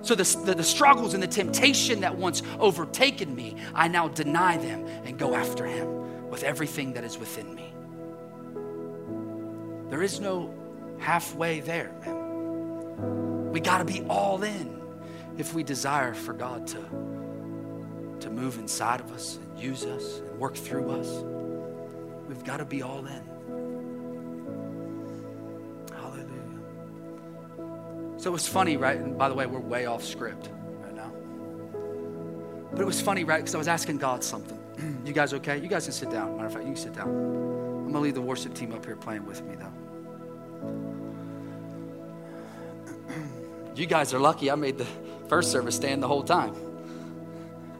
So 0.00 0.14
the, 0.14 0.24
the, 0.46 0.54
the, 0.54 0.64
struggles 0.64 1.12
and 1.12 1.22
the 1.22 1.26
temptation 1.26 2.00
that 2.00 2.16
once 2.16 2.42
overtaken 2.58 3.36
me, 3.36 3.56
I 3.74 3.88
now 3.88 4.08
deny 4.08 4.56
them 4.56 4.86
and 5.04 5.18
go 5.18 5.34
after 5.34 5.66
him 5.66 6.30
with 6.30 6.42
everything 6.42 6.94
that 6.94 7.04
is 7.04 7.18
within 7.18 7.54
me. 7.54 7.74
There 9.90 10.02
is 10.02 10.18
no 10.18 10.54
halfway 10.98 11.60
there, 11.60 11.92
man. 12.00 13.50
We 13.52 13.60
got 13.60 13.78
to 13.78 13.84
be 13.84 14.00
all 14.08 14.42
in 14.42 14.80
if 15.36 15.52
we 15.52 15.62
desire 15.62 16.14
for 16.14 16.32
God 16.32 16.66
to, 16.68 16.78
to 18.20 18.30
move 18.30 18.58
inside 18.58 19.00
of 19.00 19.12
us 19.12 19.36
and 19.36 19.60
use 19.60 19.84
us 19.84 20.20
and 20.20 20.38
work 20.38 20.54
through 20.54 20.88
us. 20.92 21.35
We've 22.36 22.44
got 22.44 22.58
to 22.58 22.66
be 22.66 22.82
all 22.82 22.98
in. 23.06 23.22
Hallelujah. 25.90 26.28
So 28.18 28.28
it 28.28 28.32
was 28.32 28.46
funny, 28.46 28.76
right? 28.76 28.98
And 28.98 29.16
by 29.16 29.30
the 29.30 29.34
way, 29.34 29.46
we're 29.46 29.58
way 29.58 29.86
off 29.86 30.04
script 30.04 30.50
right 30.82 30.94
now. 30.94 31.10
But 32.72 32.82
it 32.82 32.84
was 32.84 33.00
funny, 33.00 33.24
right? 33.24 33.38
Because 33.38 33.54
I 33.54 33.58
was 33.58 33.68
asking 33.68 33.96
God 33.98 34.22
something. 34.22 34.58
you 35.06 35.14
guys 35.14 35.32
okay? 35.32 35.56
You 35.56 35.66
guys 35.66 35.84
can 35.84 35.94
sit 35.94 36.10
down. 36.10 36.36
Matter 36.36 36.48
of 36.48 36.52
fact, 36.52 36.66
you 36.66 36.74
can 36.74 36.82
sit 36.82 36.94
down. 36.94 37.08
I'm 37.08 37.84
going 37.84 37.94
to 37.94 38.00
leave 38.00 38.14
the 38.14 38.20
worship 38.20 38.52
team 38.52 38.74
up 38.74 38.84
here 38.84 38.96
playing 38.96 39.24
with 39.24 39.42
me, 39.42 39.56
though. 39.56 39.72
you 43.74 43.86
guys 43.86 44.12
are 44.12 44.18
lucky 44.18 44.50
I 44.50 44.56
made 44.56 44.76
the 44.76 44.86
first 45.28 45.50
service 45.50 45.76
stand 45.76 46.02
the 46.02 46.08
whole 46.08 46.22
time. 46.22 46.54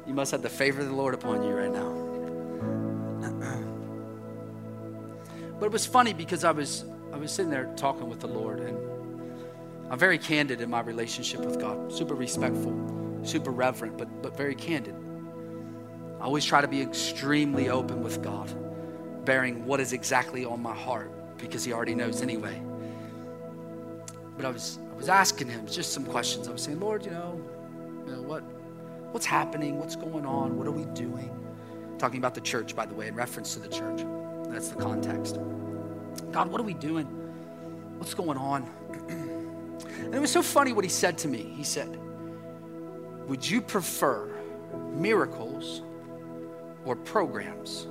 You 0.06 0.14
must 0.14 0.30
have 0.30 0.40
the 0.40 0.48
favor 0.48 0.80
of 0.80 0.86
the 0.86 0.94
Lord 0.94 1.12
upon 1.12 1.42
you 1.42 1.50
right 1.50 1.70
now. 1.70 2.05
But 5.58 5.66
it 5.66 5.72
was 5.72 5.86
funny 5.86 6.12
because 6.12 6.44
I 6.44 6.52
was 6.52 6.84
I 7.12 7.16
was 7.16 7.32
sitting 7.32 7.50
there 7.50 7.72
talking 7.76 8.08
with 8.08 8.20
the 8.20 8.28
Lord 8.28 8.60
and 8.60 8.76
I'm 9.90 9.98
very 9.98 10.18
candid 10.18 10.60
in 10.60 10.68
my 10.68 10.80
relationship 10.80 11.40
with 11.40 11.60
God, 11.60 11.92
super 11.92 12.14
respectful, 12.14 13.20
super 13.22 13.52
reverent, 13.52 13.96
but, 13.96 14.20
but 14.20 14.36
very 14.36 14.54
candid. 14.54 14.96
I 16.20 16.25
always 16.25 16.44
try 16.44 16.60
to 16.60 16.66
be 16.66 16.82
extremely 16.82 17.68
open 17.68 18.02
with 18.02 18.20
God, 18.20 18.52
bearing 19.25 19.64
what 19.64 19.78
is 19.78 19.92
exactly 19.92 20.44
on 20.44 20.60
my 20.60 20.75
heart 20.75 21.38
because 21.38 21.64
he 21.64 21.72
already 21.72 21.94
knows 21.94 22.20
anyway. 22.20 22.60
But 24.36 24.44
I 24.44 24.50
was, 24.50 24.80
I 24.92 24.96
was 24.96 25.08
asking 25.08 25.48
him 25.48 25.66
just 25.66 25.92
some 25.92 26.04
questions. 26.04 26.48
I 26.48 26.52
was 26.52 26.62
saying, 26.62 26.80
Lord, 26.80 27.04
you 27.04 27.12
know, 27.12 27.40
you 28.06 28.12
know 28.12 28.22
what, 28.22 28.42
what's 29.12 29.26
happening? 29.26 29.78
What's 29.78 29.94
going 29.94 30.26
on? 30.26 30.58
What 30.58 30.66
are 30.66 30.72
we 30.72 30.84
doing? 30.94 31.30
Talking 31.98 32.18
about 32.18 32.34
the 32.34 32.40
church, 32.40 32.75
by 32.75 32.86
the 32.86 32.94
way, 32.94 33.06
in 33.06 33.14
reference 33.14 33.54
to 33.54 33.60
the 33.60 33.68
church. 33.68 34.00
That's 34.56 34.68
the 34.68 34.82
context. 34.82 35.38
God, 36.32 36.50
what 36.50 36.58
are 36.58 36.64
we 36.64 36.72
doing? 36.72 37.04
What's 37.98 38.14
going 38.14 38.38
on? 38.38 38.66
and 39.98 40.14
it 40.14 40.18
was 40.18 40.32
so 40.32 40.40
funny 40.40 40.72
what 40.72 40.82
he 40.82 40.88
said 40.88 41.18
to 41.18 41.28
me. 41.28 41.52
He 41.54 41.62
said, 41.62 42.00
Would 43.28 43.46
you 43.46 43.60
prefer 43.60 44.34
miracles 44.94 45.82
or 46.86 46.96
programs? 46.96 47.86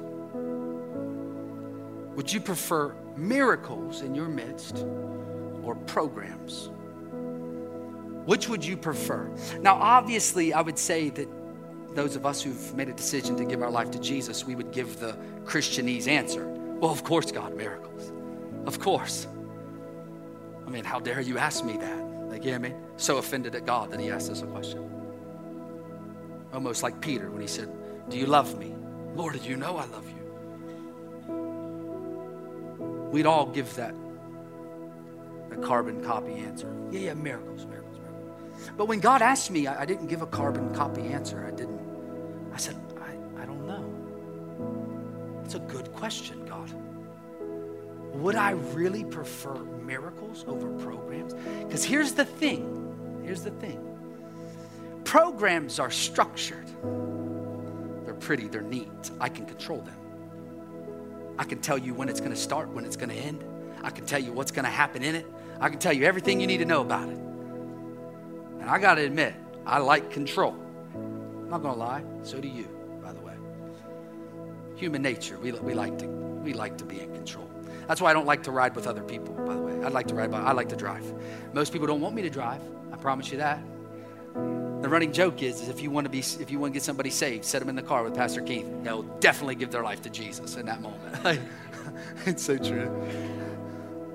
Would 2.15 2.33
you 2.33 2.41
prefer 2.41 2.95
miracles 3.15 4.01
in 4.01 4.15
your 4.15 4.27
midst 4.27 4.87
or 5.61 5.75
programs? 5.85 6.71
Which 8.25 8.49
would 8.49 8.65
you 8.65 8.75
prefer? 8.75 9.29
Now, 9.59 9.75
obviously, 9.75 10.51
I 10.51 10.61
would 10.61 10.79
say 10.79 11.09
that 11.11 11.29
those 11.95 12.15
of 12.15 12.25
us 12.25 12.41
who've 12.41 12.75
made 12.75 12.89
a 12.89 12.93
decision 12.93 13.35
to 13.37 13.45
give 13.45 13.63
our 13.63 13.71
life 13.71 13.89
to 13.91 13.99
Jesus, 13.99 14.45
we 14.45 14.55
would 14.55 14.71
give 14.71 14.99
the 14.99 15.17
Christianese 15.45 16.07
answer. 16.07 16.45
Well, 16.45 16.91
of 16.91 17.03
course, 17.03 17.31
God, 17.31 17.55
miracles. 17.55 18.11
Of 18.65 18.79
course. 18.79 19.27
I 20.67 20.69
mean, 20.69 20.83
how 20.83 20.99
dare 20.99 21.21
you 21.21 21.37
ask 21.37 21.63
me 21.63 21.77
that? 21.77 22.05
Like, 22.29 22.43
what 22.43 22.53
I 22.53 22.57
mean? 22.57 22.75
So 22.97 23.17
offended 23.17 23.55
at 23.55 23.65
God 23.65 23.91
that 23.91 23.99
he 23.99 24.09
asked 24.09 24.29
us 24.29 24.41
a 24.41 24.47
question. 24.47 24.89
Almost 26.53 26.83
like 26.83 26.99
Peter 26.99 27.29
when 27.29 27.41
he 27.41 27.47
said, 27.47 27.69
Do 28.09 28.17
you 28.17 28.25
love 28.25 28.57
me? 28.59 28.75
Lord, 29.15 29.41
do 29.41 29.49
you 29.49 29.55
know 29.55 29.77
I 29.77 29.85
love 29.85 30.05
you? 30.09 30.15
We'd 33.11 33.25
all 33.25 33.45
give 33.45 33.73
that 33.75 33.95
a 35.51 35.57
carbon 35.57 36.03
copy 36.03 36.33
answer. 36.33 36.75
Yeah, 36.91 36.99
yeah, 36.99 37.13
miracles, 37.13 37.65
miracles. 37.65 37.84
But 38.77 38.87
when 38.87 38.99
God 38.99 39.21
asked 39.21 39.51
me, 39.51 39.67
I, 39.67 39.81
I 39.81 39.85
didn't 39.85 40.07
give 40.07 40.21
a 40.21 40.27
carbon 40.27 40.73
copy 40.73 41.01
answer. 41.03 41.45
I 41.45 41.51
didn't. 41.51 41.79
I 42.53 42.57
said, 42.57 42.75
I, 42.99 43.41
I 43.41 43.45
don't 43.45 43.65
know. 43.65 45.41
It's 45.43 45.55
a 45.55 45.59
good 45.59 45.91
question, 45.93 46.45
God. 46.45 46.71
Would 48.15 48.35
I 48.35 48.51
really 48.51 49.03
prefer 49.03 49.55
miracles 49.55 50.45
over 50.47 50.69
programs? 50.79 51.33
Because 51.63 51.83
here's 51.83 52.13
the 52.13 52.25
thing 52.25 52.71
here's 53.23 53.41
the 53.41 53.51
thing 53.51 53.81
programs 55.03 55.79
are 55.79 55.91
structured, 55.91 56.67
they're 58.05 58.13
pretty, 58.15 58.47
they're 58.47 58.61
neat. 58.61 59.11
I 59.19 59.29
can 59.29 59.45
control 59.45 59.81
them. 59.81 59.95
I 61.37 61.43
can 61.43 61.61
tell 61.61 61.77
you 61.77 61.93
when 61.93 62.09
it's 62.09 62.19
going 62.19 62.31
to 62.31 62.37
start, 62.37 62.69
when 62.69 62.85
it's 62.85 62.95
going 62.95 63.09
to 63.09 63.15
end. 63.15 63.43
I 63.83 63.91
can 63.91 64.05
tell 64.05 64.19
you 64.19 64.33
what's 64.33 64.51
going 64.51 64.65
to 64.65 64.71
happen 64.71 65.03
in 65.03 65.15
it. 65.15 65.25
I 65.59 65.69
can 65.69 65.79
tell 65.79 65.93
you 65.93 66.05
everything 66.05 66.39
you 66.41 66.47
need 66.47 66.57
to 66.57 66.65
know 66.65 66.81
about 66.81 67.07
it. 67.09 67.19
And 68.65 68.73
I 68.73 68.79
got 68.79 68.95
to 68.95 69.05
admit, 69.05 69.35
I 69.63 69.77
like 69.77 70.09
control. 70.09 70.55
I'm 70.95 71.49
not 71.51 71.61
going 71.61 71.75
to 71.75 71.79
lie, 71.79 72.03
so 72.23 72.41
do 72.41 72.47
you, 72.47 72.67
by 72.99 73.13
the 73.13 73.19
way. 73.19 73.35
Human 74.75 75.03
nature, 75.03 75.37
we, 75.37 75.51
we, 75.51 75.75
like 75.75 75.99
to, 75.99 76.07
we 76.07 76.53
like 76.53 76.75
to 76.79 76.83
be 76.83 76.99
in 76.99 77.13
control. 77.13 77.47
That's 77.87 78.01
why 78.01 78.09
I 78.09 78.13
don't 78.13 78.25
like 78.25 78.41
to 78.41 78.51
ride 78.51 78.75
with 78.75 78.87
other 78.87 79.03
people, 79.03 79.35
by 79.35 79.53
the 79.53 79.61
way. 79.61 79.85
I'd 79.85 79.91
like 79.91 80.07
to 80.07 80.15
ride 80.15 80.31
by, 80.31 80.41
I 80.41 80.53
like 80.53 80.69
to 80.69 80.75
drive. 80.75 81.05
Most 81.53 81.73
people 81.73 81.85
don't 81.85 82.01
want 82.01 82.15
me 82.15 82.23
to 82.23 82.29
drive. 82.31 82.59
I 82.91 82.95
promise 82.95 83.31
you 83.31 83.37
that. 83.37 83.59
The 84.33 84.89
running 84.89 85.13
joke 85.13 85.43
is, 85.43 85.61
is 85.61 85.69
if 85.69 85.79
you 85.79 85.91
want 85.91 86.05
to 86.05 86.09
be 86.09 86.21
if 86.21 86.49
you 86.49 86.57
want 86.57 86.73
to 86.73 86.73
get 86.73 86.83
somebody 86.83 87.11
saved, 87.11 87.45
set 87.45 87.59
them 87.59 87.69
in 87.69 87.75
the 87.75 87.83
car 87.83 88.03
with 88.03 88.15
Pastor 88.15 88.41
Keith. 88.41 88.65
They'll 88.81 89.03
definitely 89.19 89.55
give 89.55 89.69
their 89.69 89.83
life 89.83 90.01
to 90.01 90.09
Jesus 90.09 90.55
in 90.55 90.65
that 90.65 90.81
moment. 90.81 91.39
it's 92.25 92.43
so 92.43 92.57
true. 92.57 92.91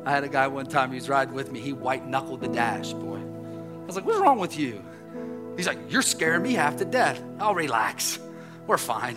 I 0.05 0.11
had 0.11 0.25
a 0.25 0.29
guy 0.29 0.49
one 0.49 0.67
time, 0.67 0.91
he 0.91 0.97
was 0.97 1.09
riding 1.09 1.35
with 1.35 1.53
me. 1.53 1.61
He 1.61 1.73
white 1.73 2.05
knuckled 2.05 2.41
the 2.41 2.49
dash, 2.49 2.93
boy. 2.95 3.30
I 3.91 3.93
was 3.93 3.97
like, 3.97 4.07
what's 4.07 4.21
wrong 4.21 4.39
with 4.39 4.57
you? 4.57 4.85
He's 5.57 5.67
like, 5.67 5.79
you're 5.89 6.01
scaring 6.01 6.45
me 6.45 6.53
half 6.53 6.77
to 6.77 6.85
death. 6.85 7.21
I'll 7.41 7.57
relax. 7.57 8.21
We're 8.69 8.79
fine. 8.79 9.17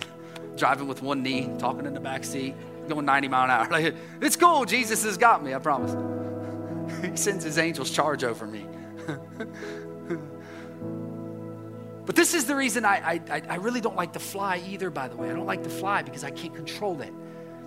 Driving 0.58 0.88
with 0.88 1.04
one 1.04 1.22
knee, 1.22 1.48
talking 1.60 1.86
in 1.86 1.94
the 1.94 2.00
back 2.00 2.24
seat, 2.24 2.56
going 2.88 3.06
90 3.06 3.28
mile 3.28 3.44
an 3.44 3.52
hour. 3.52 3.68
Like, 3.72 3.94
it's 4.20 4.36
cool. 4.36 4.66
Jesus 4.66 5.04
has 5.04 5.16
got 5.16 5.44
me, 5.44 5.54
I 5.54 5.60
promise. 5.60 5.92
he 7.04 7.16
sends 7.16 7.44
his 7.44 7.60
angels 7.60 7.92
charge 7.92 8.24
over 8.24 8.48
me. 8.48 8.66
but 12.08 12.16
this 12.16 12.34
is 12.34 12.46
the 12.46 12.56
reason 12.56 12.84
I, 12.84 13.22
I, 13.30 13.44
I 13.48 13.56
really 13.58 13.80
don't 13.80 13.96
like 13.96 14.14
to 14.14 14.20
fly 14.20 14.60
either, 14.68 14.90
by 14.90 15.08
the 15.08 15.16
way. 15.16 15.30
I 15.30 15.34
don't 15.34 15.46
like 15.46 15.62
to 15.62 15.70
fly 15.70 16.02
because 16.02 16.24
I 16.24 16.32
can't 16.32 16.56
control 16.56 17.00
it. 17.02 17.14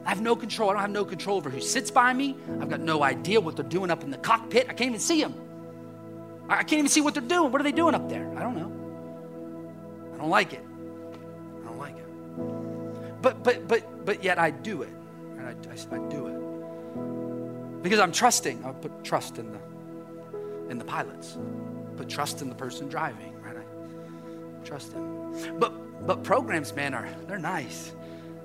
I 0.04 0.08
have 0.08 0.22
no 0.22 0.34
control. 0.34 0.70
I 0.70 0.72
don't 0.72 0.82
have 0.82 0.90
no 0.90 1.04
control 1.04 1.36
over 1.36 1.50
who 1.50 1.60
sits 1.60 1.92
by 1.92 2.12
me. 2.12 2.36
I've 2.60 2.68
got 2.68 2.80
no 2.80 3.04
idea 3.04 3.40
what 3.40 3.54
they're 3.54 3.64
doing 3.64 3.92
up 3.92 4.02
in 4.02 4.10
the 4.10 4.18
cockpit. 4.18 4.64
I 4.68 4.72
can't 4.72 4.88
even 4.88 4.98
see 4.98 5.22
them. 5.22 5.45
I 6.48 6.62
can't 6.62 6.74
even 6.74 6.88
see 6.88 7.00
what 7.00 7.14
they're 7.14 7.22
doing. 7.22 7.50
What 7.50 7.60
are 7.60 7.64
they 7.64 7.72
doing 7.72 7.94
up 7.94 8.08
there? 8.08 8.30
I 8.36 8.42
don't 8.42 8.54
know. 8.54 8.72
I 10.14 10.18
don't 10.18 10.30
like 10.30 10.52
it. 10.52 10.64
I 11.62 11.66
don't 11.66 11.78
like 11.78 11.96
it. 11.96 13.22
But 13.22 13.42
but 13.42 13.66
but 13.66 14.04
but 14.04 14.22
yet 14.22 14.38
I 14.38 14.50
do 14.50 14.82
it, 14.82 14.92
and 15.38 15.46
I, 15.46 15.50
I, 15.50 15.96
I 15.96 16.08
do 16.08 16.26
it 16.28 17.82
because 17.82 17.98
I'm 17.98 18.12
trusting. 18.12 18.64
I 18.64 18.72
put 18.72 19.04
trust 19.04 19.38
in 19.38 19.52
the 19.52 19.58
in 20.70 20.78
the 20.78 20.84
pilots. 20.84 21.36
Put 21.96 22.08
trust 22.08 22.42
in 22.42 22.48
the 22.48 22.54
person 22.54 22.88
driving. 22.88 23.34
Right? 23.42 23.56
I 23.56 24.66
trust 24.66 24.92
them. 24.92 25.58
But 25.58 26.06
but 26.06 26.22
programs, 26.22 26.74
man, 26.74 26.94
are 26.94 27.08
they're 27.26 27.38
nice. 27.38 27.92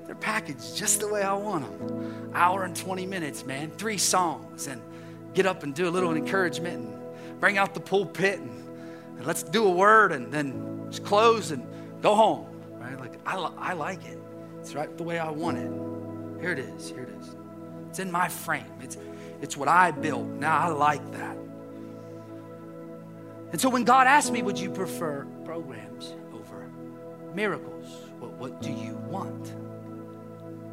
They're 0.05 0.15
packaged 0.15 0.75
just 0.75 1.00
the 1.00 1.08
way 1.08 1.22
I 1.22 1.34
want 1.34 1.63
them. 1.63 2.31
Hour 2.34 2.63
and 2.63 2.75
20 2.75 3.05
minutes, 3.05 3.46
man. 3.46 3.72
Three 3.72 3.98
songs 3.98 4.67
and 4.67 4.81
get 5.34 5.46
up 5.46 5.63
and 5.63 5.74
do 5.74 5.88
a 5.88 5.91
little 5.91 6.13
encouragement 6.13 6.86
and 6.86 7.00
bring 7.41 7.57
out 7.57 7.74
the 7.74 7.81
pulpit 7.81 8.39
and, 8.39 8.69
and 9.17 9.25
let's 9.25 9.43
do 9.43 9.65
a 9.65 9.71
word 9.71 10.13
and 10.13 10.31
then 10.31 10.86
just 10.89 11.03
close 11.03 11.51
and 11.51 11.67
go 12.01 12.15
home. 12.15 12.48
Right? 12.79 12.98
Like 12.98 13.19
I, 13.25 13.36
I 13.36 13.74
like 13.74 14.05
it. 14.05 14.17
It's 14.60 14.74
right 14.74 14.95
the 14.95 15.03
way 15.03 15.19
I 15.19 15.29
want 15.29 15.57
it. 15.57 16.41
Here 16.41 16.51
it 16.51 16.60
is. 16.60 16.89
Here 16.89 17.03
it 17.03 17.10
is. 17.19 17.36
It's 17.89 18.00
in 18.00 18.10
my 18.10 18.29
frame. 18.29 18.71
It's 18.79 18.98
it's 19.41 19.57
what 19.57 19.67
I 19.67 19.91
built. 19.91 20.27
Now 20.27 20.60
I 20.60 20.67
like 20.67 21.12
that. 21.13 21.36
And 23.51 23.60
so 23.60 23.69
when 23.69 23.83
God 23.83 24.07
asked 24.07 24.31
me, 24.31 24.43
would 24.43 24.57
you 24.57 24.69
prefer 24.69 25.25
programs 25.43 26.13
over 26.31 26.69
miracles? 27.33 27.88
What, 28.19 28.31
what 28.33 28.62
do 28.62 28.71
you 28.71 28.93
want? 29.10 29.53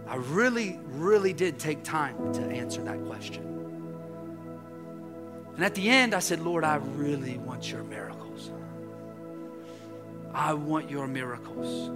I 0.06 0.16
really, 0.16 0.78
really 0.84 1.32
did 1.32 1.58
take 1.58 1.82
time 1.82 2.32
to 2.34 2.42
answer 2.42 2.82
that 2.84 3.04
question. 3.06 3.57
And 5.58 5.64
at 5.64 5.74
the 5.74 5.88
end, 5.88 6.14
I 6.14 6.20
said, 6.20 6.38
Lord, 6.38 6.62
I 6.62 6.76
really 6.76 7.36
want 7.38 7.68
your 7.68 7.82
miracles. 7.82 8.52
I 10.32 10.52
want 10.54 10.88
your 10.88 11.08
miracles. 11.08 11.90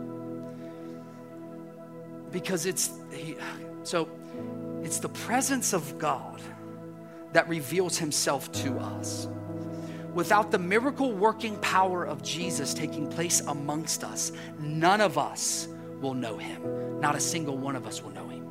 Because 2.33 2.67
it's, 2.67 2.91
he, 3.13 3.37
so 3.85 4.09
it's 4.83 4.99
the 4.99 5.11
presence 5.11 5.73
of 5.75 5.97
God 5.97 6.43
that 7.35 7.49
reveals 7.49 7.97
himself 7.97 8.51
to 8.65 8.77
us. 8.81 9.29
Without 10.13 10.51
the 10.51 10.59
miracle 10.59 11.13
working 11.13 11.57
power 11.59 12.05
of 12.05 12.21
Jesus 12.21 12.75
taking 12.75 13.07
place 13.07 13.43
amongst 13.43 14.03
us, 14.03 14.33
none 14.59 15.01
of 15.01 15.17
us 15.17 15.69
will 16.01 16.15
know 16.15 16.37
him. 16.37 16.99
Not 16.99 17.15
a 17.15 17.21
single 17.21 17.57
one 17.59 17.77
of 17.77 17.87
us 17.87 18.03
will 18.03 18.11
know 18.11 18.27
him. 18.27 18.45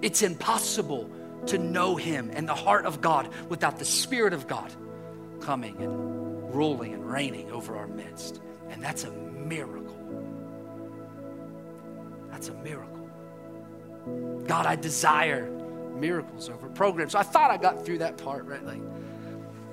It's 0.00 0.22
impossible 0.22 1.10
to 1.46 1.58
know 1.58 1.96
him 1.96 2.30
and 2.32 2.48
the 2.48 2.54
heart 2.54 2.86
of 2.86 3.00
God 3.00 3.28
without 3.48 3.78
the 3.78 3.84
Spirit 3.84 4.32
of 4.32 4.46
God 4.46 4.72
coming 5.40 5.76
and 5.80 6.54
ruling 6.54 6.94
and 6.94 7.10
reigning 7.10 7.50
over 7.50 7.76
our 7.76 7.86
midst. 7.86 8.40
And 8.68 8.82
that's 8.82 9.04
a 9.04 9.10
miracle. 9.10 9.96
That's 12.30 12.48
a 12.48 12.54
miracle. 12.54 13.08
God, 14.46 14.66
I 14.66 14.76
desire 14.76 15.50
miracles 15.96 16.48
over 16.48 16.68
programs. 16.68 17.12
So 17.12 17.18
I 17.18 17.22
thought 17.22 17.50
I 17.50 17.56
got 17.56 17.84
through 17.84 17.98
that 17.98 18.16
part, 18.16 18.46
right? 18.46 18.64
Like 18.64 18.80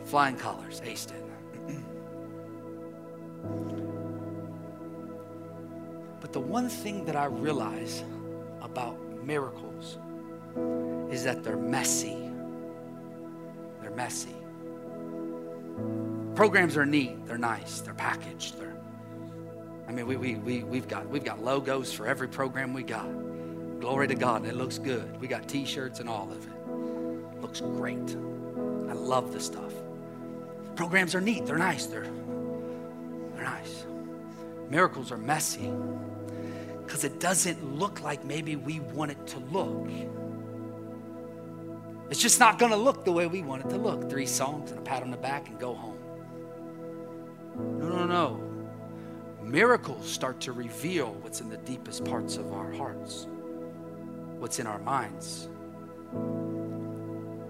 flying 0.06 0.36
colors, 0.36 0.82
aced 0.82 1.12
it. 1.12 1.24
But 6.20 6.34
the 6.34 6.40
one 6.42 6.68
thing 6.68 7.06
that 7.06 7.16
I 7.16 7.26
realize 7.26 8.04
about 8.62 9.00
miracles 9.24 9.98
is 11.12 11.24
that 11.24 11.44
they're 11.44 11.58
messy. 11.58 12.30
They're 13.82 13.92
messy. 13.92 14.36
Programs 16.36 16.78
are 16.78 16.86
neat, 16.86 17.26
they're 17.26 17.38
nice, 17.38 17.82
they're 17.82 17.94
packaged. 17.94 18.60
They're, 18.60 18.76
I 19.88 19.92
mean, 19.92 20.06
we, 20.06 20.18
we, 20.18 20.36
we, 20.36 20.64
we've, 20.64 20.88
got, 20.88 21.08
we've 21.10 21.24
got 21.24 21.44
logos 21.44 21.92
for 21.92 22.08
every 22.08 22.28
program 22.28 22.74
we 22.74 22.84
got. 22.84 23.08
Glory 23.80 24.08
to 24.08 24.16
God, 24.16 24.46
it 24.46 24.56
looks 24.56 24.78
good. 24.78 25.20
We 25.20 25.28
got 25.28 25.48
t 25.48 25.66
shirts 25.66 26.00
and 26.00 26.08
all 26.08 26.32
of 26.32 26.46
it. 26.46 27.42
Looks 27.42 27.62
great. 27.62 28.16
I 28.90 28.94
love 28.94 29.34
the 29.34 29.40
stuff. 29.40 29.74
Programs 30.76 31.16
are 31.16 31.22
neat, 31.22 31.46
they're 31.46 31.58
nice, 31.58 31.88
they're, 31.88 32.04
they're 33.34 33.44
nice. 33.44 33.86
Miracles 34.70 35.12
are 35.12 35.18
messy 35.18 35.72
because 36.86 37.04
it 37.04 37.20
doesn't 37.20 37.78
look 37.78 38.02
like 38.04 38.24
maybe 38.24 38.56
we 38.56 38.80
want 38.80 39.12
it 39.12 39.28
to 39.28 39.40
look. 39.40 39.90
It's 42.10 42.22
just 42.22 42.40
not 42.40 42.58
going 42.58 42.72
to 42.72 42.78
look 42.78 43.04
the 43.04 43.12
way 43.12 43.28
we 43.28 43.42
want 43.42 43.66
it 43.66 43.70
to 43.70 43.78
look. 43.78 44.10
Three 44.10 44.26
songs 44.26 44.72
and 44.72 44.80
a 44.80 44.82
pat 44.82 45.04
on 45.04 45.12
the 45.12 45.18
back 45.18 45.50
and 45.50 45.60
go 45.60 45.74
home. 45.74 45.98
No, 47.80 47.90
no, 47.90 48.06
no. 48.06 48.42
Miracles 49.44 50.10
start 50.10 50.40
to 50.42 50.52
reveal 50.52 51.14
what's 51.22 51.42
in 51.42 51.50
the 51.50 51.58
deepest 51.58 52.06
parts 52.06 52.38
of 52.38 52.54
our 52.54 52.72
hearts, 52.74 53.28
what's 54.40 54.60
in 54.60 54.68
our 54.68 54.80
minds. 54.80 55.50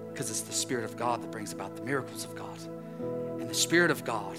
Because 0.10 0.30
it's 0.30 0.42
the 0.42 0.54
Spirit 0.54 0.86
of 0.86 0.98
God 0.98 1.22
that 1.22 1.32
brings 1.32 1.54
about 1.54 1.76
the 1.76 1.84
miracles 1.84 2.24
of 2.24 2.36
God. 2.36 2.58
And 3.40 3.50
the 3.50 3.56
Spirit 3.56 3.92
of 3.92 4.04
God 4.04 4.38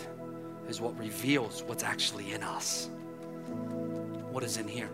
is 0.68 0.80
what 0.80 0.98
reveals 0.98 1.62
what's 1.64 1.84
actually 1.84 2.32
in 2.32 2.42
us. 2.42 2.88
What 4.30 4.42
is 4.42 4.56
in 4.56 4.66
here? 4.68 4.90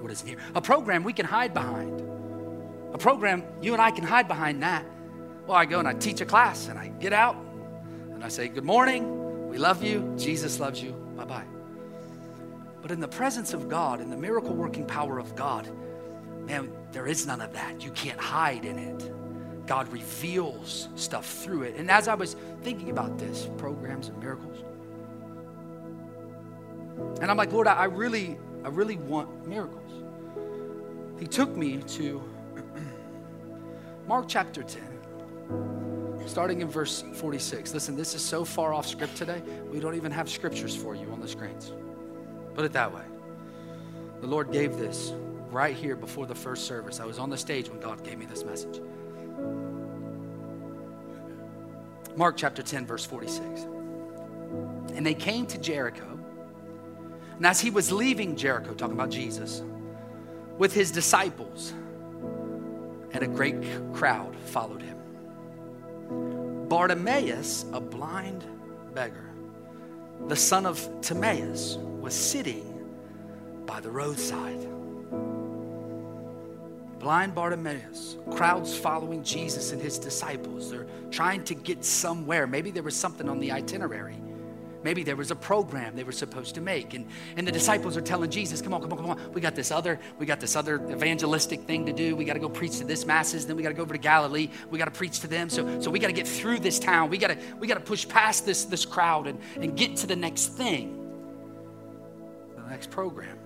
What 0.00 0.10
is 0.10 0.22
in 0.22 0.28
here? 0.28 0.38
A 0.54 0.60
program 0.60 1.04
we 1.04 1.12
can 1.12 1.26
hide 1.26 1.54
behind. 1.54 2.15
A 2.92 2.98
program 2.98 3.44
you 3.60 3.72
and 3.72 3.82
I 3.82 3.90
can 3.90 4.04
hide 4.04 4.28
behind 4.28 4.62
that. 4.62 4.84
Well, 5.46 5.56
I 5.56 5.64
go 5.64 5.78
and 5.78 5.86
I 5.86 5.94
teach 5.94 6.20
a 6.20 6.26
class 6.26 6.68
and 6.68 6.78
I 6.78 6.88
get 6.88 7.12
out 7.12 7.36
and 8.14 8.24
I 8.24 8.28
say, 8.28 8.48
Good 8.48 8.64
morning, 8.64 9.48
we 9.48 9.58
love 9.58 9.82
you, 9.82 10.14
Jesus 10.16 10.58
loves 10.58 10.82
you, 10.82 10.92
bye 11.16 11.24
bye. 11.24 11.44
But 12.82 12.90
in 12.90 13.00
the 13.00 13.08
presence 13.08 13.52
of 13.52 13.68
God, 13.68 14.00
in 14.00 14.10
the 14.10 14.16
miracle 14.16 14.54
working 14.54 14.86
power 14.86 15.18
of 15.18 15.34
God, 15.34 15.68
man, 16.46 16.70
there 16.92 17.06
is 17.06 17.26
none 17.26 17.40
of 17.40 17.52
that. 17.52 17.84
You 17.84 17.90
can't 17.90 18.20
hide 18.20 18.64
in 18.64 18.78
it. 18.78 19.12
God 19.66 19.88
reveals 19.88 20.88
stuff 20.94 21.26
through 21.26 21.62
it. 21.62 21.74
And 21.76 21.90
as 21.90 22.06
I 22.06 22.14
was 22.14 22.36
thinking 22.62 22.90
about 22.90 23.18
this, 23.18 23.48
programs 23.58 24.08
and 24.08 24.18
miracles, 24.20 24.62
and 27.20 27.30
I'm 27.30 27.36
like, 27.36 27.52
Lord, 27.52 27.66
I 27.66 27.84
really, 27.84 28.38
I 28.64 28.68
really 28.68 28.96
want 28.96 29.46
miracles. 29.46 29.82
He 31.18 31.26
took 31.26 31.56
me 31.56 31.78
to 31.78 32.22
Mark 34.06 34.26
chapter 34.28 34.62
10, 34.62 34.82
starting 36.26 36.60
in 36.60 36.68
verse 36.68 37.02
46. 37.14 37.74
Listen, 37.74 37.96
this 37.96 38.14
is 38.14 38.22
so 38.22 38.44
far 38.44 38.72
off 38.72 38.86
script 38.86 39.16
today, 39.16 39.42
we 39.72 39.80
don't 39.80 39.96
even 39.96 40.12
have 40.12 40.28
scriptures 40.28 40.76
for 40.76 40.94
you 40.94 41.10
on 41.10 41.20
the 41.20 41.26
screens. 41.26 41.72
Put 42.54 42.64
it 42.64 42.72
that 42.72 42.94
way. 42.94 43.02
The 44.20 44.28
Lord 44.28 44.52
gave 44.52 44.76
this 44.76 45.12
right 45.50 45.74
here 45.74 45.96
before 45.96 46.26
the 46.26 46.36
first 46.36 46.66
service. 46.66 47.00
I 47.00 47.04
was 47.04 47.18
on 47.18 47.30
the 47.30 47.36
stage 47.36 47.68
when 47.68 47.80
God 47.80 48.04
gave 48.04 48.16
me 48.16 48.26
this 48.26 48.44
message. 48.44 48.80
Mark 52.14 52.36
chapter 52.36 52.62
10, 52.62 52.86
verse 52.86 53.04
46. 53.04 53.62
And 54.94 55.04
they 55.04 55.14
came 55.14 55.46
to 55.46 55.58
Jericho. 55.58 56.18
And 57.36 57.44
as 57.44 57.60
he 57.60 57.70
was 57.70 57.90
leaving 57.90 58.36
Jericho, 58.36 58.72
talking 58.72 58.94
about 58.94 59.10
Jesus, 59.10 59.62
with 60.56 60.72
his 60.72 60.92
disciples, 60.92 61.74
and 63.16 63.24
a 63.24 63.28
great 63.28 63.56
crowd 63.94 64.36
followed 64.44 64.82
him. 64.82 64.98
Bartimaeus, 66.68 67.64
a 67.72 67.80
blind 67.80 68.44
beggar, 68.94 69.30
the 70.28 70.36
son 70.36 70.66
of 70.66 70.86
Timaeus, 71.00 71.78
was 71.78 72.14
sitting 72.14 72.84
by 73.64 73.80
the 73.80 73.90
roadside 73.90 74.68
blind 77.06 77.36
Bartimaeus, 77.36 78.16
crowds 78.32 78.76
following 78.76 79.22
Jesus 79.22 79.70
and 79.70 79.80
his 79.80 79.96
disciples. 79.96 80.72
They're 80.72 80.88
trying 81.12 81.44
to 81.44 81.54
get 81.54 81.84
somewhere. 81.84 82.48
Maybe 82.48 82.72
there 82.72 82.82
was 82.82 82.96
something 82.96 83.28
on 83.28 83.38
the 83.38 83.52
itinerary. 83.52 84.16
Maybe 84.86 85.02
there 85.02 85.16
was 85.16 85.32
a 85.32 85.34
program 85.34 85.96
they 85.96 86.04
were 86.04 86.12
supposed 86.12 86.54
to 86.54 86.60
make. 86.60 86.94
And, 86.94 87.08
and 87.36 87.44
the 87.44 87.50
disciples 87.50 87.96
are 87.96 88.00
telling 88.00 88.30
Jesus, 88.30 88.62
come 88.62 88.72
on, 88.72 88.80
come 88.80 88.92
on, 88.92 88.98
come 88.98 89.10
on. 89.10 89.32
We 89.32 89.40
got 89.40 89.56
this 89.56 89.72
other, 89.72 89.98
we 90.16 90.26
got 90.26 90.38
this 90.38 90.54
other 90.54 90.76
evangelistic 90.76 91.62
thing 91.62 91.86
to 91.86 91.92
do. 91.92 92.14
We 92.14 92.24
got 92.24 92.34
to 92.34 92.38
go 92.38 92.48
preach 92.48 92.78
to 92.78 92.84
this 92.84 93.04
masses. 93.04 93.48
Then 93.48 93.56
we 93.56 93.64
got 93.64 93.70
to 93.70 93.74
go 93.74 93.82
over 93.82 93.94
to 93.94 93.98
Galilee. 93.98 94.48
We 94.70 94.78
got 94.78 94.84
to 94.84 94.92
preach 94.92 95.18
to 95.22 95.26
them. 95.26 95.50
So, 95.50 95.80
so 95.80 95.90
we 95.90 95.98
got 95.98 96.06
to 96.06 96.12
get 96.12 96.28
through 96.28 96.60
this 96.60 96.78
town. 96.78 97.10
We 97.10 97.18
got 97.18 97.32
to, 97.32 97.38
we 97.58 97.66
got 97.66 97.74
to 97.74 97.80
push 97.80 98.06
past 98.06 98.46
this, 98.46 98.64
this 98.64 98.84
crowd 98.84 99.26
and, 99.26 99.40
and 99.56 99.76
get 99.76 99.96
to 99.96 100.06
the 100.06 100.14
next 100.14 100.50
thing, 100.52 101.10
the 102.54 102.70
next 102.70 102.88
program. 102.88 103.36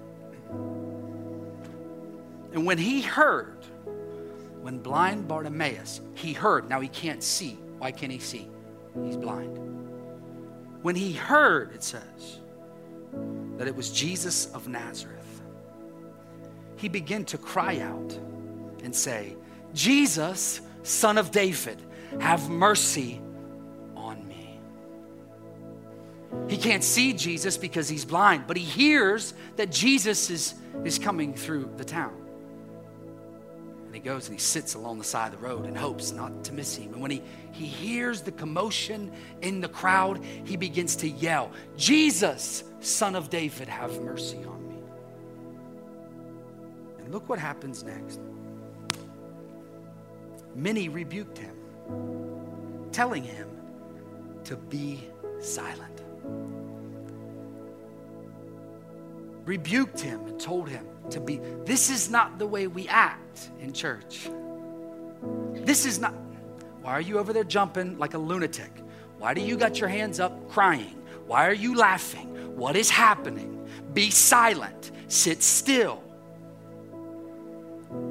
And 2.53 2.67
when 2.67 2.77
he 2.77 3.01
heard, 3.01 3.65
when 4.61 4.79
blind 4.79 5.27
Bartimaeus, 5.27 6.03
he 6.13 6.35
heard, 6.35 6.69
now 6.69 6.81
he 6.81 6.89
can't 6.89 7.23
see. 7.23 7.59
Why 7.79 7.93
can't 7.93 8.13
he 8.13 8.19
see? 8.19 8.47
He's 9.07 9.17
blind. 9.17 9.81
When 10.83 10.97
he 10.97 11.13
heard, 11.13 11.75
it 11.75 11.83
says, 11.83 12.41
that 13.59 13.69
it 13.69 13.77
was 13.77 13.91
Jesus 13.91 14.47
of 14.55 14.69
Nazareth, 14.69 15.43
he 16.77 16.89
began 16.89 17.25
to 17.27 17.39
cry 17.39 17.81
out 17.81 18.19
and 18.83 18.95
say, 18.95 19.37
Jesus, 19.75 20.61
son 20.83 21.19
of 21.19 21.31
David, 21.31 21.81
have 22.21 22.49
mercy 22.49 23.21
on 23.95 24.27
me. 24.27 24.59
He 26.49 26.57
can't 26.57 26.83
see 26.83 27.13
Jesus 27.13 27.57
because 27.57 27.89
he's 27.89 28.05
blind, 28.05 28.47
but 28.47 28.57
he 28.57 28.65
hears 28.65 29.35
that 29.57 29.71
Jesus 29.71 30.31
is, 30.31 30.55
is 30.85 30.99
coming 30.99 31.35
through 31.35 31.71
the 31.77 31.85
town. 31.85 32.20
And 33.91 33.97
he 33.97 34.01
goes 34.01 34.29
and 34.29 34.39
he 34.39 34.41
sits 34.41 34.75
along 34.75 34.99
the 34.99 35.05
side 35.05 35.35
of 35.35 35.41
the 35.41 35.45
road 35.49 35.67
and 35.67 35.77
hopes 35.77 36.13
not 36.13 36.45
to 36.45 36.53
miss 36.53 36.77
him. 36.77 36.93
And 36.93 37.03
when 37.03 37.11
he, 37.11 37.21
he 37.51 37.67
hears 37.67 38.21
the 38.21 38.31
commotion 38.31 39.11
in 39.43 39.61
the 39.61 39.67
crowd, 39.67 40.25
he 40.45 40.57
begins 40.57 40.95
to 40.95 41.09
yell, 41.09 41.51
Jesus, 41.77 42.63
son 42.79 43.17
of 43.17 43.31
David, 43.31 43.67
have 43.67 44.01
mercy 44.01 44.45
on 44.45 44.69
me. 44.69 44.77
And 47.01 47.13
look 47.13 47.29
what 47.29 47.41
happens 47.41 47.83
next. 47.83 48.21
Many 50.55 50.89
rebuked 50.89 51.39
him, 51.39 51.57
telling 52.93 53.25
him 53.25 53.49
to 54.45 54.55
be 54.55 55.01
silent. 55.41 56.01
Rebuked 59.45 59.99
him 59.99 60.21
and 60.29 60.41
told 60.41 60.69
him, 60.69 60.87
to 61.11 61.21
be. 61.21 61.41
This 61.65 61.91
is 61.91 62.11
not 62.11 62.39
the 62.39 62.47
way 62.47 62.67
we 62.67 62.89
act 62.89 63.51
in 63.61 63.73
church. 63.73 64.31
This 65.55 65.87
is 65.87 65.99
not. 65.99 66.15
Why 66.83 66.93
are 66.93 67.01
you 67.01 67.19
over 67.19 67.33
there 67.33 67.45
jumping 67.45 67.99
like 67.99 68.15
a 68.15 68.19
lunatic? 68.19 68.71
Why 69.19 69.35
do 69.35 69.41
you 69.41 69.57
got 69.57 69.79
your 69.79 69.89
hands 69.89 70.19
up 70.19 70.49
crying? 70.49 71.03
Why 71.27 71.47
are 71.47 71.55
you 71.55 71.77
laughing? 71.77 72.57
What 72.57 72.75
is 72.75 72.89
happening? 72.89 73.69
Be 73.93 74.11
silent. 74.11 74.93
Sit 75.09 75.43
still. 75.43 76.03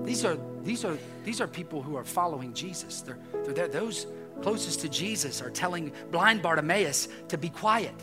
These 0.04 0.26
are 0.26 0.38
these 0.64 0.86
are 0.86 0.98
these 1.24 1.42
are 1.42 1.48
people 1.48 1.82
who 1.82 1.96
are 1.96 2.04
following 2.04 2.54
Jesus. 2.54 3.02
They're, 3.02 3.18
they're, 3.44 3.54
they're 3.54 3.68
those 3.68 4.08
closest 4.42 4.82
to 4.82 4.90
Jesus 4.90 5.42
are 5.42 5.50
telling 5.50 5.92
blind 6.12 6.42
Bartimaeus 6.42 7.10
to 7.28 7.38
be 7.38 7.50
quiet. 7.50 7.96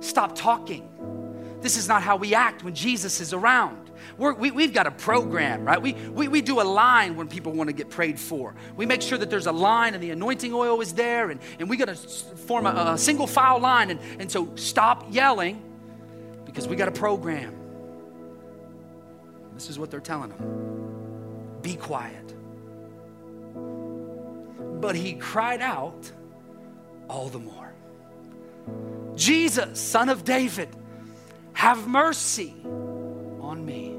Stop 0.00 0.34
talking. 0.34 0.88
This 1.60 1.76
is 1.76 1.88
not 1.88 2.02
how 2.02 2.16
we 2.16 2.34
act 2.34 2.64
when 2.64 2.74
Jesus 2.74 3.20
is 3.20 3.32
around. 3.32 3.89
We're, 4.18 4.34
we, 4.34 4.50
we 4.50 4.62
have 4.64 4.72
got 4.72 4.86
a 4.86 4.90
program, 4.90 5.64
right? 5.64 5.80
We, 5.80 5.92
we, 5.92 6.28
we 6.28 6.42
do 6.42 6.60
a 6.60 6.62
line 6.62 7.16
when 7.16 7.28
people 7.28 7.52
want 7.52 7.68
to 7.68 7.72
get 7.72 7.90
prayed 7.90 8.18
for. 8.18 8.54
We 8.76 8.86
make 8.86 9.02
sure 9.02 9.18
that 9.18 9.30
there's 9.30 9.46
a 9.46 9.52
line 9.52 9.94
and 9.94 10.02
the 10.02 10.10
anointing 10.10 10.52
oil 10.52 10.80
is 10.80 10.92
there, 10.92 11.30
and, 11.30 11.40
and 11.58 11.68
we 11.68 11.76
got 11.76 11.88
to 11.88 11.94
form 11.94 12.66
a, 12.66 12.92
a 12.94 12.98
single 12.98 13.26
file 13.26 13.60
line. 13.60 13.90
And, 13.90 14.00
and 14.18 14.30
so 14.30 14.54
stop 14.56 15.06
yelling 15.10 15.62
because 16.44 16.68
we 16.68 16.76
got 16.76 16.88
a 16.88 16.92
program. 16.92 17.56
This 19.54 19.70
is 19.70 19.78
what 19.78 19.90
they're 19.90 20.00
telling 20.00 20.30
them 20.30 21.60
be 21.62 21.76
quiet. 21.76 22.34
But 24.80 24.96
he 24.96 25.12
cried 25.14 25.60
out 25.60 26.10
all 27.08 27.28
the 27.28 27.38
more 27.38 27.60
Jesus, 29.16 29.78
son 29.78 30.08
of 30.08 30.24
David, 30.24 30.68
have 31.52 31.86
mercy 31.86 32.54
on 32.64 33.64
me. 33.64 33.89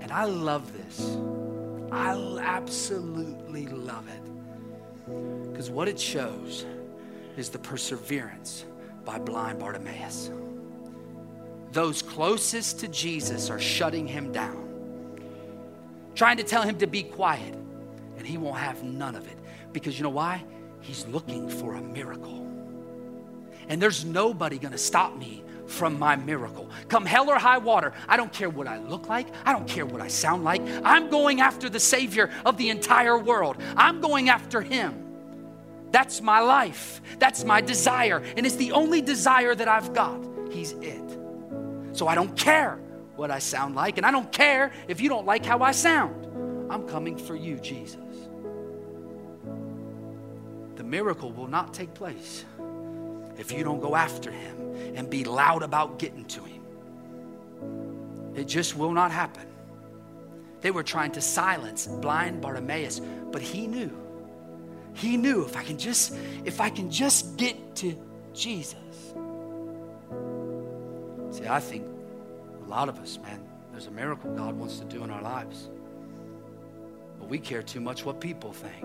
And 0.00 0.10
I 0.12 0.24
love 0.24 0.72
this. 0.72 1.16
I 1.92 2.14
absolutely 2.40 3.66
love 3.66 4.06
it. 4.08 5.50
Because 5.50 5.70
what 5.70 5.88
it 5.88 5.98
shows 5.98 6.64
is 7.36 7.48
the 7.48 7.58
perseverance 7.58 8.64
by 9.04 9.18
blind 9.18 9.58
Bartimaeus. 9.58 10.30
Those 11.72 12.02
closest 12.02 12.80
to 12.80 12.88
Jesus 12.88 13.50
are 13.50 13.60
shutting 13.60 14.06
him 14.06 14.32
down, 14.32 14.68
trying 16.14 16.36
to 16.36 16.42
tell 16.42 16.62
him 16.62 16.76
to 16.78 16.86
be 16.86 17.02
quiet, 17.02 17.54
and 18.16 18.26
he 18.26 18.38
won't 18.38 18.58
have 18.58 18.82
none 18.82 19.14
of 19.14 19.26
it. 19.28 19.38
Because 19.72 19.96
you 19.98 20.02
know 20.02 20.10
why? 20.10 20.44
He's 20.80 21.06
looking 21.06 21.48
for 21.48 21.74
a 21.74 21.80
miracle. 21.80 22.46
And 23.68 23.80
there's 23.80 24.04
nobody 24.04 24.58
gonna 24.58 24.78
stop 24.78 25.16
me 25.16 25.44
from 25.70 25.98
my 25.98 26.16
miracle. 26.16 26.68
Come 26.88 27.06
hell 27.06 27.30
or 27.30 27.38
high 27.38 27.58
water, 27.58 27.92
I 28.08 28.16
don't 28.16 28.32
care 28.32 28.50
what 28.50 28.66
I 28.66 28.78
look 28.78 29.08
like, 29.08 29.28
I 29.44 29.52
don't 29.52 29.68
care 29.68 29.86
what 29.86 30.00
I 30.00 30.08
sound 30.08 30.44
like. 30.44 30.60
I'm 30.84 31.08
going 31.08 31.40
after 31.40 31.68
the 31.68 31.80
Savior 31.80 32.30
of 32.44 32.56
the 32.56 32.70
entire 32.70 33.16
world. 33.16 33.56
I'm 33.76 34.00
going 34.00 34.28
after 34.28 34.60
Him. 34.60 35.06
That's 35.92 36.20
my 36.20 36.40
life, 36.40 37.00
that's 37.18 37.44
my 37.44 37.60
desire, 37.60 38.22
and 38.36 38.44
it's 38.44 38.56
the 38.56 38.72
only 38.72 39.00
desire 39.00 39.54
that 39.54 39.68
I've 39.68 39.92
got. 39.94 40.20
He's 40.50 40.72
it. 40.72 41.18
So 41.92 42.06
I 42.06 42.14
don't 42.14 42.36
care 42.36 42.78
what 43.16 43.30
I 43.30 43.38
sound 43.38 43.74
like, 43.74 43.96
and 43.96 44.06
I 44.06 44.10
don't 44.10 44.30
care 44.32 44.72
if 44.88 45.00
you 45.00 45.08
don't 45.08 45.26
like 45.26 45.44
how 45.44 45.60
I 45.60 45.72
sound. 45.72 46.26
I'm 46.70 46.86
coming 46.86 47.16
for 47.16 47.34
you, 47.34 47.56
Jesus. 47.56 47.96
The 50.76 50.84
miracle 50.84 51.32
will 51.32 51.48
not 51.48 51.74
take 51.74 51.92
place 51.92 52.44
if 53.40 53.50
you 53.50 53.64
don't 53.64 53.80
go 53.80 53.96
after 53.96 54.30
him 54.30 54.94
and 54.94 55.08
be 55.08 55.24
loud 55.24 55.62
about 55.62 55.98
getting 55.98 56.26
to 56.26 56.44
him. 56.44 56.62
It 58.36 58.44
just 58.44 58.76
will 58.76 58.92
not 58.92 59.10
happen. 59.10 59.46
They 60.60 60.70
were 60.70 60.82
trying 60.82 61.12
to 61.12 61.22
silence 61.22 61.86
blind 61.86 62.42
Bartimaeus, 62.42 63.00
but 63.32 63.40
he 63.40 63.66
knew. 63.66 63.90
He 64.92 65.16
knew 65.16 65.42
if 65.44 65.56
I 65.56 65.64
can 65.64 65.78
just 65.78 66.14
if 66.44 66.60
I 66.60 66.68
can 66.68 66.90
just 66.90 67.38
get 67.38 67.56
to 67.76 67.96
Jesus. 68.34 68.76
See, 71.30 71.46
I 71.48 71.60
think 71.60 71.86
a 72.66 72.68
lot 72.68 72.90
of 72.90 72.98
us, 72.98 73.18
man, 73.22 73.40
there's 73.72 73.86
a 73.86 73.90
miracle 73.90 74.34
God 74.34 74.54
wants 74.54 74.78
to 74.80 74.84
do 74.84 75.02
in 75.02 75.10
our 75.10 75.22
lives. 75.22 75.70
But 77.18 77.30
we 77.30 77.38
care 77.38 77.62
too 77.62 77.80
much 77.80 78.04
what 78.04 78.20
people 78.20 78.52
think. 78.52 78.84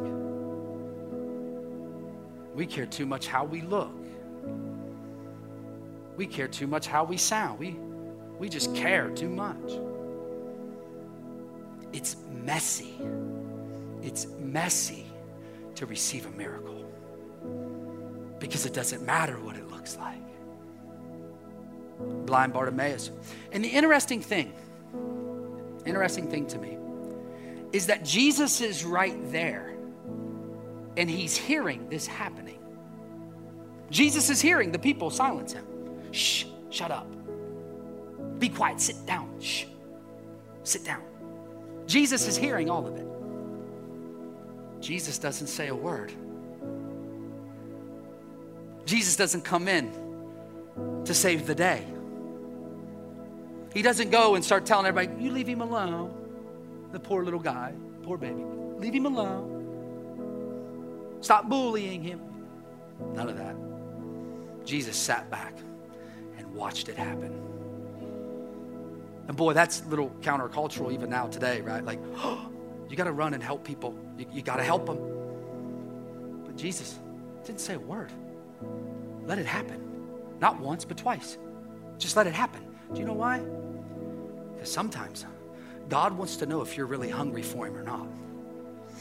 We 2.53 2.65
care 2.65 2.85
too 2.85 3.05
much 3.05 3.27
how 3.27 3.43
we 3.43 3.61
look. 3.61 3.91
We 6.15 6.25
care 6.25 6.47
too 6.47 6.67
much 6.67 6.87
how 6.87 7.03
we 7.03 7.17
sound. 7.17 7.59
We, 7.59 7.77
we 8.39 8.49
just 8.49 8.73
care 8.75 9.09
too 9.09 9.29
much. 9.29 9.71
It's 11.93 12.15
messy. 12.31 12.95
It's 14.01 14.27
messy 14.39 15.05
to 15.75 15.85
receive 15.85 16.25
a 16.25 16.31
miracle 16.31 16.85
because 18.39 18.65
it 18.65 18.73
doesn't 18.73 19.05
matter 19.05 19.39
what 19.39 19.55
it 19.55 19.69
looks 19.69 19.97
like. 19.97 20.21
Blind 22.25 22.53
Bartimaeus. 22.53 23.11
And 23.51 23.63
the 23.63 23.69
interesting 23.69 24.21
thing, 24.21 24.53
interesting 25.85 26.29
thing 26.29 26.47
to 26.47 26.57
me, 26.57 26.77
is 27.71 27.87
that 27.87 28.03
Jesus 28.03 28.61
is 28.61 28.83
right 28.85 29.17
there 29.31 29.75
and 30.97 31.09
he's 31.09 31.35
hearing 31.35 31.89
this 31.89 32.07
happening. 32.07 32.59
Jesus 33.89 34.29
is 34.29 34.41
hearing 34.41 34.71
the 34.71 34.79
people 34.79 35.09
silence 35.09 35.53
him. 35.53 35.65
Shh, 36.15 36.45
shut 36.69 36.91
up. 36.91 37.07
Be 38.39 38.47
quiet, 38.47 38.79
sit 38.79 39.05
down. 39.05 39.29
Shh, 39.41 39.65
sit 40.63 40.85
down. 40.85 41.01
Jesus 41.87 42.25
is 42.25 42.37
hearing 42.37 42.69
all 42.69 42.87
of 42.87 42.95
it. 42.95 43.05
Jesus 44.81 45.17
doesn't 45.17 45.47
say 45.47 45.67
a 45.67 45.75
word. 45.75 46.13
Jesus 48.85 49.17
doesn't 49.17 49.41
come 49.41 49.67
in 49.67 49.91
to 51.03 51.13
save 51.13 51.45
the 51.47 51.55
day. 51.55 51.85
He 53.73 53.81
doesn't 53.81 54.09
go 54.09 54.35
and 54.35 54.45
start 54.45 54.65
telling 54.65 54.85
everybody, 54.85 55.21
you 55.21 55.31
leave 55.31 55.47
him 55.47 55.59
alone. 55.59 56.13
The 56.93 56.99
poor 56.99 57.25
little 57.25 57.41
guy, 57.41 57.73
poor 58.03 58.17
baby. 58.17 58.41
Leave 58.77 58.93
him 58.93 59.05
alone. 59.05 59.51
Stop 61.19 61.49
bullying 61.49 62.01
him. 62.01 62.21
None 63.13 63.27
of 63.27 63.37
that. 63.37 63.55
Jesus 64.65 64.95
sat 64.95 65.29
back 65.29 65.53
watched 66.55 66.89
it 66.89 66.97
happen. 66.97 67.41
And 69.27 69.35
boy, 69.35 69.53
that's 69.53 69.81
a 69.81 69.87
little 69.87 70.09
countercultural 70.21 70.91
even 70.93 71.09
now 71.09 71.27
today, 71.27 71.61
right? 71.61 71.83
Like, 71.83 71.99
oh, 72.17 72.49
you 72.89 72.95
got 72.95 73.05
to 73.05 73.11
run 73.11 73.33
and 73.33 73.43
help 73.43 73.63
people. 73.63 73.95
You, 74.17 74.25
you 74.31 74.41
got 74.41 74.57
to 74.57 74.63
help 74.63 74.85
them. 74.85 76.43
But 76.45 76.55
Jesus 76.55 76.99
didn't 77.43 77.61
say 77.61 77.75
a 77.75 77.79
word. 77.79 78.11
Let 79.25 79.39
it 79.39 79.45
happen. 79.45 79.81
Not 80.39 80.59
once, 80.59 80.85
but 80.85 80.97
twice. 80.97 81.37
Just 81.97 82.15
let 82.15 82.27
it 82.27 82.33
happen. 82.33 82.63
Do 82.93 82.99
you 82.99 83.05
know 83.05 83.13
why? 83.13 83.39
Because 84.53 84.71
sometimes 84.71 85.25
God 85.89 86.15
wants 86.17 86.37
to 86.37 86.45
know 86.45 86.61
if 86.61 86.77
you're 86.77 86.85
really 86.85 87.09
hungry 87.09 87.41
for 87.41 87.67
Him 87.67 87.77
or 87.77 87.83
not. 87.83 88.07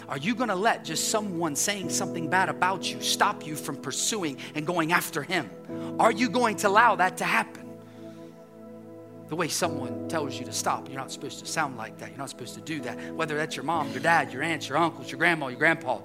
Are 0.08 0.18
you 0.18 0.34
going 0.34 0.48
to 0.48 0.54
let 0.54 0.84
just 0.84 1.08
someone 1.08 1.56
saying 1.56 1.90
something 1.90 2.28
bad 2.28 2.48
about 2.48 2.92
you 2.92 3.00
stop 3.00 3.46
you 3.46 3.56
from 3.56 3.76
pursuing 3.76 4.38
and 4.54 4.66
going 4.66 4.92
after 4.92 5.22
Him? 5.22 5.50
Are 5.98 6.12
you 6.12 6.28
going 6.28 6.56
to 6.56 6.68
allow 6.68 6.96
that 6.96 7.16
to 7.18 7.24
happen? 7.24 7.62
The 9.28 9.36
way 9.36 9.48
someone 9.48 10.08
tells 10.08 10.38
you 10.38 10.44
to 10.44 10.52
stop, 10.52 10.88
you're 10.88 10.98
not 10.98 11.10
supposed 11.10 11.38
to 11.40 11.46
sound 11.46 11.76
like 11.76 11.98
that. 11.98 12.10
You're 12.10 12.18
not 12.18 12.30
supposed 12.30 12.54
to 12.54 12.60
do 12.60 12.80
that. 12.80 13.14
Whether 13.14 13.36
that's 13.36 13.56
your 13.56 13.64
mom, 13.64 13.90
your 13.90 14.00
dad, 14.00 14.32
your 14.32 14.42
aunts, 14.42 14.68
your 14.68 14.78
uncles, 14.78 15.10
your 15.10 15.18
grandma, 15.18 15.48
your 15.48 15.58
grandpa, 15.58 16.00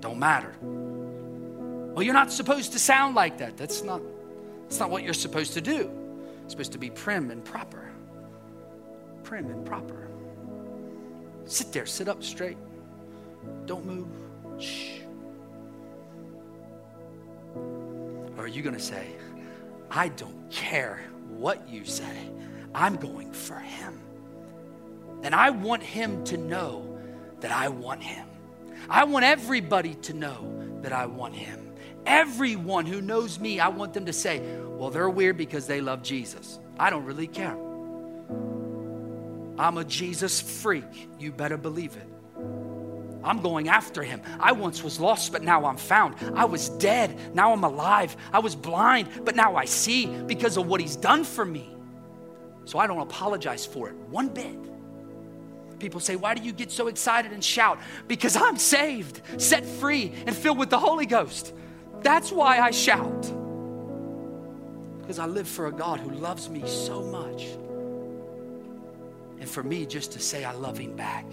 don't 0.00 0.18
matter. 0.18 0.54
Well, 0.60 2.02
you're 2.02 2.14
not 2.14 2.32
supposed 2.32 2.72
to 2.72 2.78
sound 2.78 3.14
like 3.14 3.38
that. 3.38 3.56
That's 3.56 3.82
not, 3.82 4.00
that's 4.62 4.80
not 4.80 4.90
what 4.90 5.02
you're 5.02 5.14
supposed 5.14 5.52
to 5.54 5.60
do. 5.60 5.90
You're 6.40 6.50
supposed 6.50 6.72
to 6.72 6.78
be 6.78 6.90
prim 6.90 7.30
and 7.30 7.44
proper. 7.44 7.90
Prim 9.22 9.46
and 9.46 9.64
proper. 9.64 10.08
Sit 11.44 11.72
there, 11.72 11.86
sit 11.86 12.08
up 12.08 12.22
straight. 12.22 12.56
Don't 13.66 13.84
move. 13.84 14.08
Shh. 14.58 15.00
Or 18.36 18.44
are 18.44 18.48
you 18.48 18.62
going 18.62 18.76
to 18.76 18.82
say, 18.82 19.08
I 19.90 20.08
don't 20.08 20.50
care 20.50 21.00
what 21.28 21.68
you 21.68 21.84
say, 21.84 22.30
I'm 22.74 22.96
going 22.96 23.32
for 23.32 23.58
him. 23.58 24.00
And 25.22 25.34
I 25.34 25.50
want 25.50 25.82
him 25.82 26.22
to 26.24 26.36
know 26.36 26.98
that 27.40 27.50
I 27.50 27.68
want 27.68 28.02
him. 28.02 28.26
I 28.88 29.04
want 29.04 29.24
everybody 29.24 29.94
to 29.94 30.12
know 30.12 30.52
that 30.82 30.92
I 30.92 31.06
want 31.06 31.34
him. 31.34 31.72
Everyone 32.04 32.86
who 32.86 33.00
knows 33.00 33.40
me, 33.40 33.58
I 33.58 33.68
want 33.68 33.94
them 33.94 34.06
to 34.06 34.12
say, 34.12 34.40
well, 34.76 34.90
they're 34.90 35.10
weird 35.10 35.36
because 35.36 35.66
they 35.66 35.80
love 35.80 36.02
Jesus. 36.02 36.60
I 36.78 36.90
don't 36.90 37.04
really 37.04 37.26
care. 37.26 37.56
I'm 39.58 39.78
a 39.78 39.84
Jesus 39.84 40.40
freak. 40.40 41.08
You 41.18 41.32
better 41.32 41.56
believe 41.56 41.96
it. 41.96 42.06
I'm 43.26 43.40
going 43.40 43.68
after 43.68 44.04
him. 44.04 44.22
I 44.38 44.52
once 44.52 44.84
was 44.84 45.00
lost, 45.00 45.32
but 45.32 45.42
now 45.42 45.66
I'm 45.66 45.76
found. 45.76 46.14
I 46.34 46.44
was 46.44 46.68
dead, 46.68 47.34
now 47.34 47.52
I'm 47.52 47.64
alive. 47.64 48.16
I 48.32 48.38
was 48.38 48.54
blind, 48.54 49.08
but 49.24 49.34
now 49.34 49.56
I 49.56 49.64
see 49.64 50.06
because 50.06 50.56
of 50.56 50.66
what 50.66 50.80
he's 50.80 50.94
done 50.94 51.24
for 51.24 51.44
me. 51.44 51.74
So 52.64 52.78
I 52.78 52.86
don't 52.86 53.00
apologize 53.00 53.66
for 53.66 53.88
it 53.88 53.96
one 54.10 54.28
bit. 54.28 54.56
People 55.80 56.00
say, 56.00 56.14
Why 56.16 56.34
do 56.34 56.42
you 56.42 56.52
get 56.52 56.70
so 56.70 56.86
excited 56.86 57.32
and 57.32 57.42
shout? 57.42 57.78
Because 58.06 58.36
I'm 58.36 58.56
saved, 58.56 59.20
set 59.38 59.66
free, 59.66 60.12
and 60.26 60.34
filled 60.34 60.58
with 60.58 60.70
the 60.70 60.78
Holy 60.78 61.06
Ghost. 61.06 61.52
That's 62.02 62.30
why 62.30 62.60
I 62.60 62.70
shout. 62.70 63.22
Because 65.00 65.18
I 65.18 65.26
live 65.26 65.48
for 65.48 65.66
a 65.66 65.72
God 65.72 66.00
who 66.00 66.10
loves 66.10 66.48
me 66.48 66.66
so 66.66 67.02
much. 67.02 67.44
And 69.40 69.48
for 69.48 69.62
me 69.62 69.84
just 69.84 70.12
to 70.12 70.20
say 70.20 70.44
I 70.44 70.52
love 70.52 70.78
him 70.78 70.96
back 70.96 71.26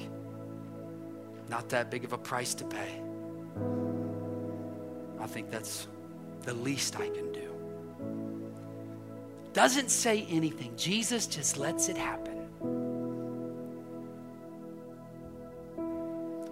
not 1.50 1.70
that 1.70 1.92
big 1.92 2.04
of 2.04 2.14
a 2.14 2.18
price 2.18 2.54
to 2.56 2.66
pay. 2.66 3.02
I 5.20 5.28
think 5.28 5.50
that's 5.52 5.88
the 6.44 6.54
least 6.54 7.00
I 7.00 7.10
can 7.10 7.32
do. 7.32 7.50
Doesn't 9.54 9.90
say 9.90 10.26
anything. 10.30 10.76
Jesus 10.76 11.28
just 11.28 11.58
lets 11.58 11.90
it 11.90 11.98
happen. 11.98 12.48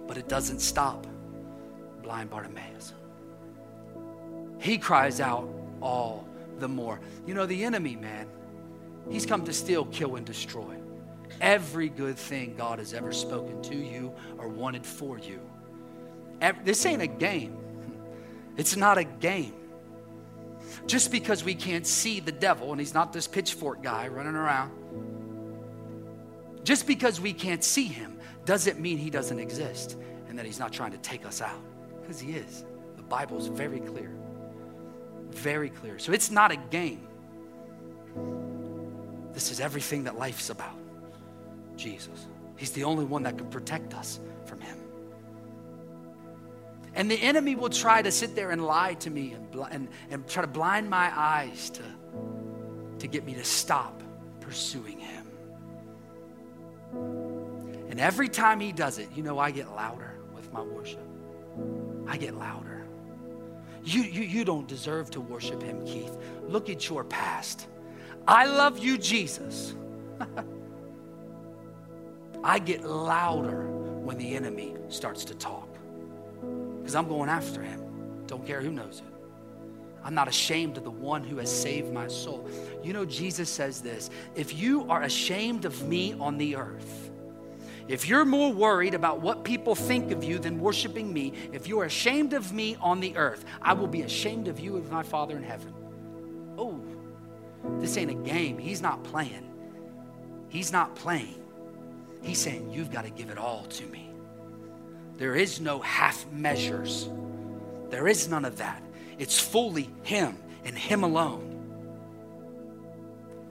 But 0.06 0.16
it 0.16 0.28
doesn't 0.28 0.60
stop 0.60 1.06
blind 2.02 2.30
Bartimaeus. 2.30 2.94
He 4.58 4.78
cries 4.78 5.20
out 5.20 5.48
all 5.80 6.28
the 6.58 6.68
more. 6.68 7.00
You 7.26 7.34
know, 7.34 7.46
the 7.46 7.64
enemy, 7.64 7.96
man, 7.96 8.28
he's 9.10 9.26
come 9.26 9.44
to 9.44 9.52
steal, 9.52 9.86
kill, 9.86 10.16
and 10.16 10.24
destroy 10.24 10.76
every 11.40 11.88
good 11.88 12.16
thing 12.16 12.54
God 12.56 12.78
has 12.78 12.94
ever 12.94 13.12
spoken 13.12 13.62
to 13.62 13.76
you 13.76 14.12
or 14.38 14.48
wanted 14.48 14.84
for 14.84 15.18
you. 15.18 15.40
This 16.64 16.84
ain't 16.86 17.02
a 17.02 17.06
game. 17.06 17.58
It's 18.54 18.76
not 18.76 18.98
a 18.98 19.04
game. 19.04 19.54
Just 20.86 21.10
because 21.10 21.42
we 21.42 21.54
can't 21.54 21.86
see 21.86 22.20
the 22.20 22.32
devil 22.32 22.70
and 22.70 22.78
he's 22.78 22.92
not 22.92 23.10
this 23.10 23.26
pitchfork 23.26 23.82
guy 23.82 24.08
running 24.08 24.34
around, 24.34 24.72
just 26.62 26.86
because 26.86 27.18
we 27.18 27.32
can't 27.32 27.64
see 27.64 27.86
him 27.86 28.18
doesn't 28.44 28.78
mean 28.78 28.98
he 28.98 29.08
doesn't 29.08 29.38
exist 29.38 29.96
and 30.28 30.38
that 30.38 30.44
he's 30.44 30.58
not 30.58 30.72
trying 30.72 30.92
to 30.92 30.98
take 30.98 31.24
us 31.24 31.40
out. 31.40 31.60
Because 32.00 32.20
he 32.20 32.32
is. 32.32 32.64
The 32.96 33.02
Bible 33.02 33.38
is 33.38 33.46
very 33.46 33.80
clear. 33.80 34.10
Very 35.30 35.70
clear. 35.70 35.98
So 35.98 36.12
it's 36.12 36.30
not 36.30 36.52
a 36.52 36.56
game. 36.56 37.06
This 39.32 39.50
is 39.50 39.60
everything 39.60 40.04
that 40.04 40.18
life's 40.18 40.50
about. 40.50 40.76
Jesus. 41.76 42.26
He's 42.56 42.72
the 42.72 42.84
only 42.84 43.04
one 43.04 43.22
that 43.24 43.38
can 43.38 43.48
protect 43.48 43.94
us 43.94 44.20
from 44.44 44.60
him. 44.60 44.78
And 46.94 47.10
the 47.10 47.16
enemy 47.16 47.54
will 47.54 47.70
try 47.70 48.02
to 48.02 48.10
sit 48.10 48.34
there 48.34 48.50
and 48.50 48.64
lie 48.64 48.94
to 48.94 49.10
me 49.10 49.32
and, 49.32 49.66
and, 49.70 49.88
and 50.10 50.28
try 50.28 50.42
to 50.42 50.48
blind 50.48 50.90
my 50.90 51.10
eyes 51.18 51.70
to, 51.70 51.82
to 52.98 53.06
get 53.06 53.24
me 53.24 53.34
to 53.34 53.44
stop 53.44 54.02
pursuing 54.40 54.98
him. 54.98 55.26
And 57.88 57.98
every 57.98 58.28
time 58.28 58.60
he 58.60 58.72
does 58.72 58.98
it, 58.98 59.08
you 59.14 59.22
know, 59.22 59.38
I 59.38 59.50
get 59.50 59.70
louder 59.74 60.12
with 60.34 60.52
my 60.52 60.62
worship. 60.62 61.06
I 62.06 62.16
get 62.18 62.34
louder. 62.34 62.84
You, 63.84 64.02
you, 64.02 64.22
you 64.22 64.44
don't 64.44 64.68
deserve 64.68 65.10
to 65.12 65.20
worship 65.20 65.62
him, 65.62 65.84
Keith. 65.86 66.16
Look 66.42 66.70
at 66.70 66.88
your 66.88 67.04
past. 67.04 67.66
I 68.28 68.46
love 68.46 68.78
you, 68.78 68.98
Jesus. 68.98 69.74
I 72.44 72.58
get 72.58 72.84
louder 72.84 73.68
when 73.68 74.18
the 74.18 74.34
enemy 74.34 74.74
starts 74.88 75.24
to 75.26 75.34
talk. 75.34 75.68
Because 76.78 76.94
I'm 76.94 77.08
going 77.08 77.28
after 77.28 77.62
him. 77.62 77.80
Don't 78.26 78.46
care 78.46 78.60
who 78.60 78.70
knows 78.70 79.02
it. 79.06 79.12
I'm 80.04 80.14
not 80.14 80.26
ashamed 80.26 80.76
of 80.76 80.84
the 80.84 80.90
one 80.90 81.22
who 81.22 81.36
has 81.36 81.52
saved 81.54 81.92
my 81.92 82.08
soul. 82.08 82.48
You 82.82 82.92
know, 82.92 83.04
Jesus 83.04 83.48
says 83.48 83.80
this 83.80 84.10
if 84.34 84.54
you 84.54 84.90
are 84.90 85.02
ashamed 85.02 85.64
of 85.64 85.86
me 85.86 86.14
on 86.18 86.38
the 86.38 86.56
earth, 86.56 87.10
if 87.88 88.08
you're 88.08 88.24
more 88.24 88.52
worried 88.52 88.94
about 88.94 89.20
what 89.20 89.44
people 89.44 89.74
think 89.74 90.10
of 90.10 90.24
you 90.24 90.38
than 90.38 90.58
worshiping 90.58 91.12
me, 91.12 91.32
if 91.52 91.66
you're 91.66 91.84
ashamed 91.84 92.32
of 92.32 92.52
me 92.52 92.76
on 92.80 93.00
the 93.00 93.16
earth, 93.16 93.44
I 93.60 93.74
will 93.74 93.86
be 93.86 94.02
ashamed 94.02 94.48
of 94.48 94.58
you 94.58 94.76
of 94.76 94.90
my 94.90 95.02
Father 95.02 95.36
in 95.36 95.42
heaven. 95.42 95.72
Oh, 96.56 96.80
this 97.78 97.96
ain't 97.96 98.10
a 98.10 98.14
game. 98.14 98.58
He's 98.58 98.82
not 98.82 99.02
playing. 99.04 99.48
He's 100.48 100.72
not 100.72 100.94
playing. 100.94 101.41
He's 102.22 102.38
saying, 102.38 102.70
You've 102.70 102.90
got 102.90 103.04
to 103.04 103.10
give 103.10 103.30
it 103.30 103.38
all 103.38 103.64
to 103.64 103.86
me. 103.86 104.10
There 105.18 105.36
is 105.36 105.60
no 105.60 105.80
half 105.80 106.26
measures, 106.32 107.08
there 107.90 108.08
is 108.08 108.28
none 108.28 108.44
of 108.44 108.58
that. 108.58 108.82
It's 109.18 109.38
fully 109.38 109.90
Him 110.02 110.36
and 110.64 110.76
Him 110.76 111.04
alone. 111.04 111.48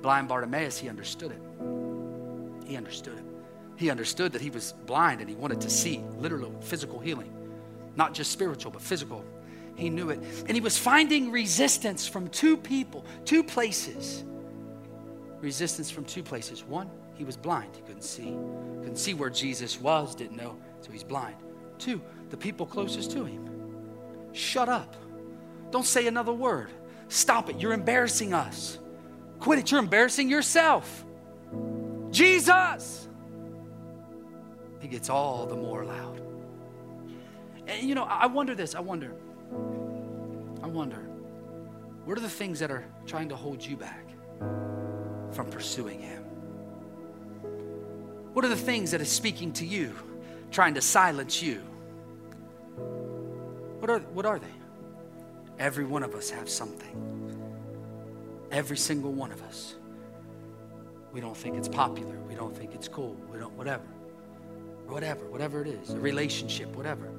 Blind 0.01 0.27
Bartimaeus, 0.27 0.79
he 0.79 0.89
understood 0.89 1.31
it. 1.31 1.41
He 2.67 2.75
understood 2.75 3.17
it. 3.17 3.23
He 3.75 3.89
understood 3.89 4.31
that 4.34 4.41
he 4.41 4.49
was 4.49 4.73
blind 4.86 5.21
and 5.21 5.29
he 5.29 5.36
wanted 5.36 5.62
to 5.62 5.69
see 5.69 6.03
literal 6.17 6.53
physical 6.62 6.99
healing, 6.99 7.31
not 7.95 8.13
just 8.13 8.31
spiritual, 8.31 8.71
but 8.71 8.81
physical. 8.81 9.23
He 9.75 9.89
knew 9.89 10.10
it. 10.10 10.19
And 10.47 10.51
he 10.51 10.62
was 10.62 10.77
finding 10.77 11.31
resistance 11.31 12.07
from 12.07 12.27
two 12.29 12.57
people, 12.57 13.05
two 13.25 13.43
places. 13.43 14.23
Resistance 15.41 15.89
from 15.89 16.06
two 16.06 16.21
places. 16.21 16.63
One, 16.63 16.89
he 17.15 17.23
was 17.23 17.36
blind. 17.36 17.75
He 17.75 17.82
couldn't 17.82 18.04
see. 18.04 18.38
Couldn't 18.80 18.97
see 18.97 19.15
where 19.15 19.30
Jesus 19.30 19.82
was, 19.82 20.13
didn't 20.13 20.38
know, 20.38 20.56
so 20.82 20.91
he's 20.91 21.04
blind. 21.04 21.36
Two, 21.80 21.99
the 22.30 22.38
people 22.38 22.65
closest 22.65 23.12
to 23.12 23.25
him. 23.25 23.49
Shut 24.34 24.69
up. 24.69 24.95
Don't 25.71 25.86
say 25.86 26.06
another 26.06 26.32
word. 26.32 26.69
Stop 27.08 27.49
it. 27.49 27.60
You're 27.60 27.73
embarrassing 27.73 28.34
us. 28.34 28.77
Quit 29.39 29.60
it. 29.60 29.71
You're 29.71 29.80
embarrassing 29.80 30.30
yourself. 30.30 31.04
Jesus. 32.12 33.08
He 34.80 34.88
gets 34.88 35.10
all 35.10 35.47
the 35.47 35.56
more 35.56 35.84
loud. 35.84 36.21
And 37.67 37.88
you 37.88 37.95
know, 37.95 38.04
I 38.04 38.27
wonder 38.27 38.54
this. 38.54 38.75
I 38.75 38.80
wonder. 38.80 39.13
I 40.62 40.67
wonder. 40.67 40.99
What 42.06 42.17
are 42.17 42.21
the 42.21 42.30
things 42.30 42.60
that 42.60 42.69
are 42.69 42.86
trying 43.06 43.30
to 43.30 43.36
hold 43.36 43.63
you 43.63 43.75
back 43.75 44.06
from 45.32 45.48
pursuing 45.50 46.00
Him? 46.00 46.24
What 48.34 48.46
are 48.46 48.50
the 48.50 48.56
things 48.56 48.91
that 48.91 49.02
is 49.02 49.10
speaking 49.10 49.52
to 49.54 49.65
you, 49.65 49.94
trying 50.52 50.74
to 50.76 50.82
silence 50.82 51.41
you? 51.41 51.62
What 53.80 53.89
are, 53.89 54.00
what 54.00 54.26
are 54.26 54.39
they? 54.39 54.48
Every 55.60 55.86
one 55.86 56.04
of 56.04 56.15
us 56.15 56.30
have 56.30 56.50
something. 56.50 56.98
Every 58.52 58.78
single 58.78 59.12
one 59.12 59.32
of 59.32 59.41
us. 59.44 59.76
We 61.12 61.20
don't 61.20 61.36
think 61.36 61.58
it's 61.58 61.67
popular. 61.67 62.17
We 62.28 62.36
don't 62.36 62.56
think 62.56 62.74
it's 62.74 62.88
cool. 62.88 63.15
We 63.32 63.38
don't, 63.38 63.54
whatever. 63.54 63.84
Whatever, 64.88 65.26
whatever 65.26 65.62
it 65.62 65.67
is, 65.67 65.91
a 65.91 66.00
relationship, 66.00 66.76
whatever. 66.76 67.10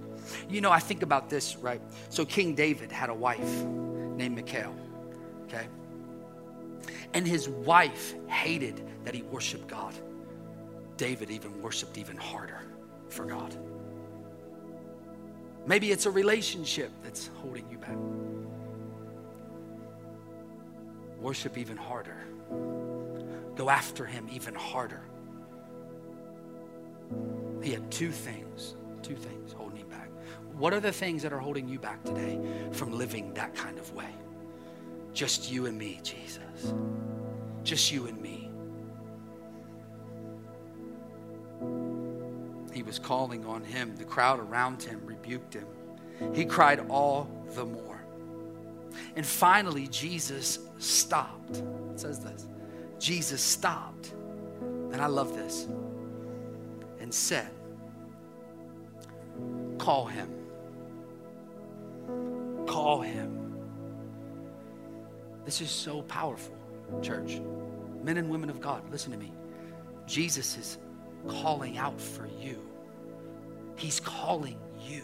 You 0.49 0.61
know, 0.61 0.71
I 0.71 0.79
think 0.79 1.03
about 1.03 1.31
this, 1.31 1.57
right? 1.57 1.81
So 2.11 2.25
King 2.25 2.55
David 2.55 2.93
had 2.93 3.11
a 3.11 3.15
wife 3.15 3.65
named 4.17 4.37
Michal, 4.37 4.75
okay? 5.45 5.69
And 7.15 7.27
his 7.27 7.49
wife 7.49 8.15
hated 8.27 8.83
that 9.05 9.15
he 9.15 9.23
worshiped 9.23 9.69
God. 9.69 9.95
David 10.97 11.31
even 11.31 11.61
worshiped 11.61 11.99
even 11.99 12.17
harder 12.17 12.61
for 13.09 13.25
God. 13.25 13.57
Maybe 15.67 15.93
it's 15.93 16.07
a 16.07 16.11
relationship 16.11 16.91
that's 17.05 17.31
holding 17.37 17.69
you 17.71 17.79
back. 17.79 17.97
Worship 21.21 21.57
even 21.57 21.77
harder. 21.77 22.17
Go 23.55 23.71
after 23.71 24.05
him 24.05 24.29
even 24.33 24.55
harder. 24.55 25.03
He 27.63 27.71
had 27.71 27.89
two 27.93 28.11
things, 28.11 28.75
two 29.03 29.15
things 29.15 29.53
holding 29.53 29.79
him 29.79 29.89
back. 29.89 30.09
What 30.57 30.75
are 30.75 30.81
the 30.81 30.93
things 30.93 31.23
that 31.23 31.33
are 31.33 31.39
holding 31.39 31.69
you 31.69 31.79
back 31.79 32.03
today 32.03 32.41
from 32.73 32.93
living 32.93 33.33
that 33.35 33.55
kind 33.55 33.79
of 33.79 33.93
way? 33.95 34.09
Just 35.13 35.51
you 35.51 35.67
and 35.67 35.77
me, 35.79 36.01
Jesus. 36.03 36.73
Just 37.63 37.93
you 37.93 38.07
and 38.07 38.21
me. 38.21 38.51
He 42.73 42.83
was 42.83 42.99
calling 42.99 43.45
on 43.47 43.63
him. 43.63 43.95
The 43.97 44.05
crowd 44.05 44.41
around 44.41 44.83
him 44.83 45.01
rebuked 45.05 45.55
him. 45.55 45.67
He 46.33 46.45
cried 46.45 46.81
all 46.89 47.29
the 47.55 47.65
more. 47.65 48.03
And 49.17 49.27
finally, 49.27 49.87
Jesus 49.89 50.59
stopped. 50.79 51.59
It 51.59 52.01
says 52.01 52.21
this 52.21 52.47
Jesus 52.99 53.43
stopped. 53.43 54.15
And 54.93 55.01
I 55.01 55.07
love 55.07 55.35
this. 55.35 55.67
And 57.01 57.13
said, 57.13 57.51
Call 59.79 60.07
him. 60.07 60.31
Call 62.67 63.01
him. 63.01 63.42
This 65.45 65.61
is 65.61 65.71
so 65.71 66.03
powerful, 66.03 66.55
church. 67.03 67.41
Men 68.03 68.17
and 68.17 68.29
women 68.29 68.51
of 68.51 68.61
God, 68.61 68.89
listen 68.91 69.13
to 69.13 69.19
me. 69.19 69.33
Jesus 70.07 70.57
is 70.57 70.79
calling 71.29 71.79
out 71.79 72.01
for 72.01 72.27
you. 72.27 72.61
He's 73.77 74.01
calling 74.01 74.59
you 74.81 75.03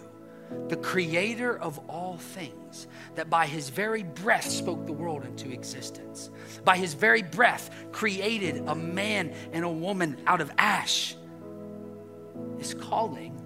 the 0.69 0.77
creator 0.77 1.59
of 1.59 1.79
all 1.91 2.17
things, 2.17 2.87
that 3.15 3.29
by 3.29 3.47
his 3.47 3.69
very 3.69 4.03
breath 4.03 4.49
spoke 4.49 4.87
the 4.87 4.93
world 4.93 5.25
into 5.25 5.51
existence. 5.51 6.31
By 6.65 6.77
his 6.77 6.95
very 6.95 7.23
breath 7.23 7.71
created 7.93 8.65
a 8.67 8.75
man 8.75 9.35
and 9.53 9.65
a 9.65 9.69
woman 9.69 10.17
out 10.27 10.41
of 10.41 10.51
ash, 10.57 11.17
is 12.59 12.75
calling 12.75 13.39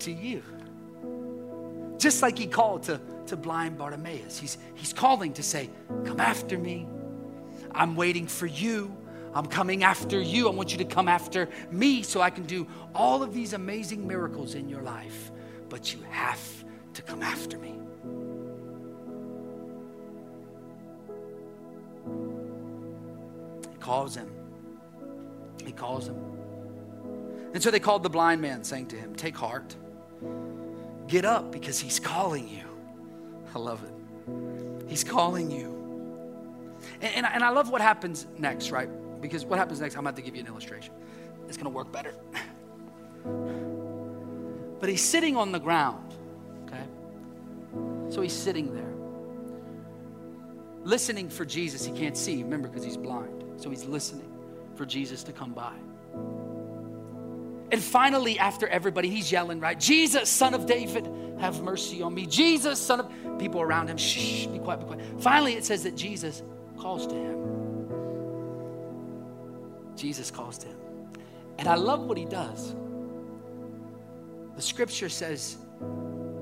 to 0.00 0.12
you. 0.12 0.42
Just 1.98 2.22
like 2.22 2.38
he 2.38 2.46
called 2.46 2.84
to, 2.84 3.00
to 3.30 3.36
blind 3.36 3.78
Bartimaeus. 3.78 4.38
He's, 4.38 4.58
he's 4.74 4.92
calling 4.92 5.32
to 5.32 5.42
say, 5.42 5.70
Come 6.04 6.20
after 6.20 6.56
me. 6.58 6.86
I'm 7.72 7.96
waiting 7.96 8.26
for 8.26 8.46
you. 8.46 8.96
I'm 9.34 9.46
coming 9.46 9.84
after 9.84 10.20
you. 10.20 10.48
I 10.48 10.52
want 10.52 10.72
you 10.72 10.78
to 10.78 10.84
come 10.84 11.08
after 11.08 11.48
me 11.70 12.02
so 12.02 12.20
I 12.20 12.30
can 12.30 12.44
do 12.44 12.66
all 12.94 13.22
of 13.22 13.32
these 13.32 13.52
amazing 13.52 14.06
miracles 14.06 14.54
in 14.54 14.68
your 14.68 14.82
life 14.82 15.30
but 15.70 15.94
you 15.94 16.00
have 16.10 16.64
to 16.92 17.00
come 17.00 17.22
after 17.22 17.56
me. 17.56 17.78
He 23.72 23.78
calls 23.78 24.14
him. 24.16 24.30
He 25.64 25.72
calls 25.72 26.08
him. 26.08 26.16
And 27.54 27.62
so 27.62 27.70
they 27.70 27.80
called 27.80 28.02
the 28.02 28.10
blind 28.10 28.42
man, 28.42 28.62
saying 28.64 28.88
to 28.88 28.96
him, 28.96 29.14
Take 29.14 29.36
heart, 29.36 29.74
get 31.06 31.24
up, 31.24 31.50
because 31.52 31.78
he's 31.78 31.98
calling 31.98 32.48
you. 32.48 32.69
I 33.54 33.58
love 33.58 33.82
it. 33.84 34.88
He's 34.88 35.04
calling 35.04 35.50
you. 35.50 35.70
And, 37.00 37.14
and, 37.14 37.26
and 37.26 37.44
I 37.44 37.50
love 37.50 37.70
what 37.70 37.80
happens 37.80 38.26
next, 38.38 38.70
right? 38.70 38.88
Because 39.20 39.44
what 39.44 39.58
happens 39.58 39.80
next, 39.80 39.96
I'm 39.96 40.00
about 40.00 40.16
to 40.16 40.22
give 40.22 40.34
you 40.34 40.40
an 40.40 40.46
illustration. 40.46 40.94
It's 41.48 41.56
going 41.56 41.64
to 41.64 41.70
work 41.70 41.92
better. 41.92 42.14
But 44.80 44.88
he's 44.88 45.02
sitting 45.02 45.36
on 45.36 45.52
the 45.52 45.58
ground, 45.58 46.14
okay? 46.64 46.84
So 48.08 48.22
he's 48.22 48.32
sitting 48.32 48.74
there, 48.74 48.94
listening 50.84 51.28
for 51.28 51.44
Jesus. 51.44 51.84
He 51.84 51.92
can't 51.92 52.16
see, 52.16 52.42
remember, 52.42 52.68
because 52.68 52.84
he's 52.84 52.96
blind. 52.96 53.44
So 53.60 53.68
he's 53.68 53.84
listening 53.84 54.32
for 54.76 54.86
Jesus 54.86 55.22
to 55.24 55.32
come 55.32 55.52
by. 55.52 55.74
And 57.72 57.82
finally, 57.82 58.38
after 58.38 58.66
everybody, 58.66 59.10
he's 59.10 59.30
yelling, 59.30 59.60
right? 59.60 59.78
Jesus, 59.78 60.28
son 60.28 60.54
of 60.54 60.66
David, 60.66 61.06
have 61.40 61.62
mercy 61.62 62.02
on 62.02 62.14
me. 62.14 62.26
Jesus, 62.26 62.78
son 62.78 63.00
of. 63.00 63.38
People 63.38 63.60
around 63.62 63.88
him, 63.88 63.96
shh, 63.96 64.46
be 64.46 64.58
quiet, 64.58 64.80
be 64.80 64.86
quiet. 64.86 65.00
Finally, 65.20 65.54
it 65.54 65.64
says 65.64 65.82
that 65.84 65.96
Jesus 65.96 66.42
calls 66.78 67.06
to 67.06 67.14
him. 67.14 67.40
Jesus 69.96 70.30
calls 70.30 70.58
to 70.58 70.66
him. 70.68 70.76
And 71.58 71.66
I 71.68 71.74
love 71.74 72.02
what 72.02 72.18
he 72.18 72.26
does. 72.26 72.74
The 74.56 74.62
scripture 74.62 75.08
says 75.08 75.56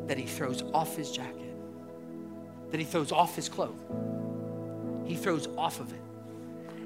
that 0.07 0.19
he 0.19 0.27
throws 0.27 0.63
off 0.75 0.97
his 0.97 1.13
jacket, 1.13 1.55
that 2.71 2.79
he 2.79 2.85
throws 2.85 3.13
off 3.13 3.37
his 3.37 3.49
cloak. 3.49 3.77
He 5.07 5.15
throws 5.15 5.47
off 5.57 5.81
of 5.81 5.93
it. 5.93 6.01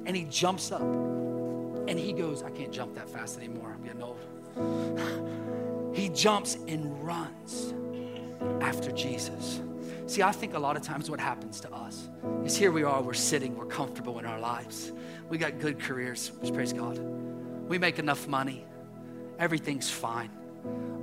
And 0.05 0.14
he 0.14 0.25
jumps 0.25 0.72
up 0.72 0.83
and 0.83 1.98
he 1.98 2.12
goes, 2.12 2.42
I 2.42 2.51
can't 2.51 2.72
jump 2.72 2.94
that 2.94 3.09
fast 3.09 3.38
anymore. 3.38 3.75
I'm 3.75 3.83
getting 3.83 4.03
old. 4.03 5.94
he 5.94 6.09
jumps 6.11 6.57
and 6.68 7.05
runs 7.05 7.72
after 8.61 8.90
Jesus. 8.92 9.61
See, 10.07 10.22
I 10.22 10.33
think 10.33 10.55
a 10.55 10.59
lot 10.59 10.76
of 10.76 10.83
times 10.83 11.11
what 11.11 11.20
happens 11.20 11.61
to 11.61 11.72
us 11.72 12.09
is 12.44 12.57
here 12.57 12.72
we 12.72 12.83
are, 12.83 13.00
we're 13.00 13.14
sitting, 13.14 13.57
we're 13.57 13.66
comfortable 13.66 14.18
in 14.18 14.26
our 14.26 14.38
lives. 14.38 14.92
We 15.28 15.38
got 15.38 15.59
good 15.59 15.78
careers, 15.78 16.31
praise 16.52 16.72
God. 16.72 16.98
We 17.68 17.78
make 17.78 17.98
enough 17.98 18.26
money, 18.28 18.66
everything's 19.38 19.90
fine. 19.90 20.31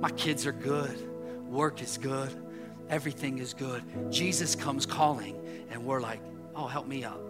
My 0.00 0.10
kids 0.10 0.46
are 0.46 0.52
good. 0.52 1.08
Work 1.48 1.82
is 1.82 1.98
good. 1.98 2.30
Everything 2.88 3.38
is 3.38 3.54
good. 3.54 3.82
Jesus 4.10 4.54
comes 4.54 4.86
calling, 4.86 5.36
and 5.70 5.84
we're 5.84 6.00
like, 6.00 6.20
oh, 6.56 6.66
help 6.66 6.86
me 6.86 7.04
up. 7.04 7.20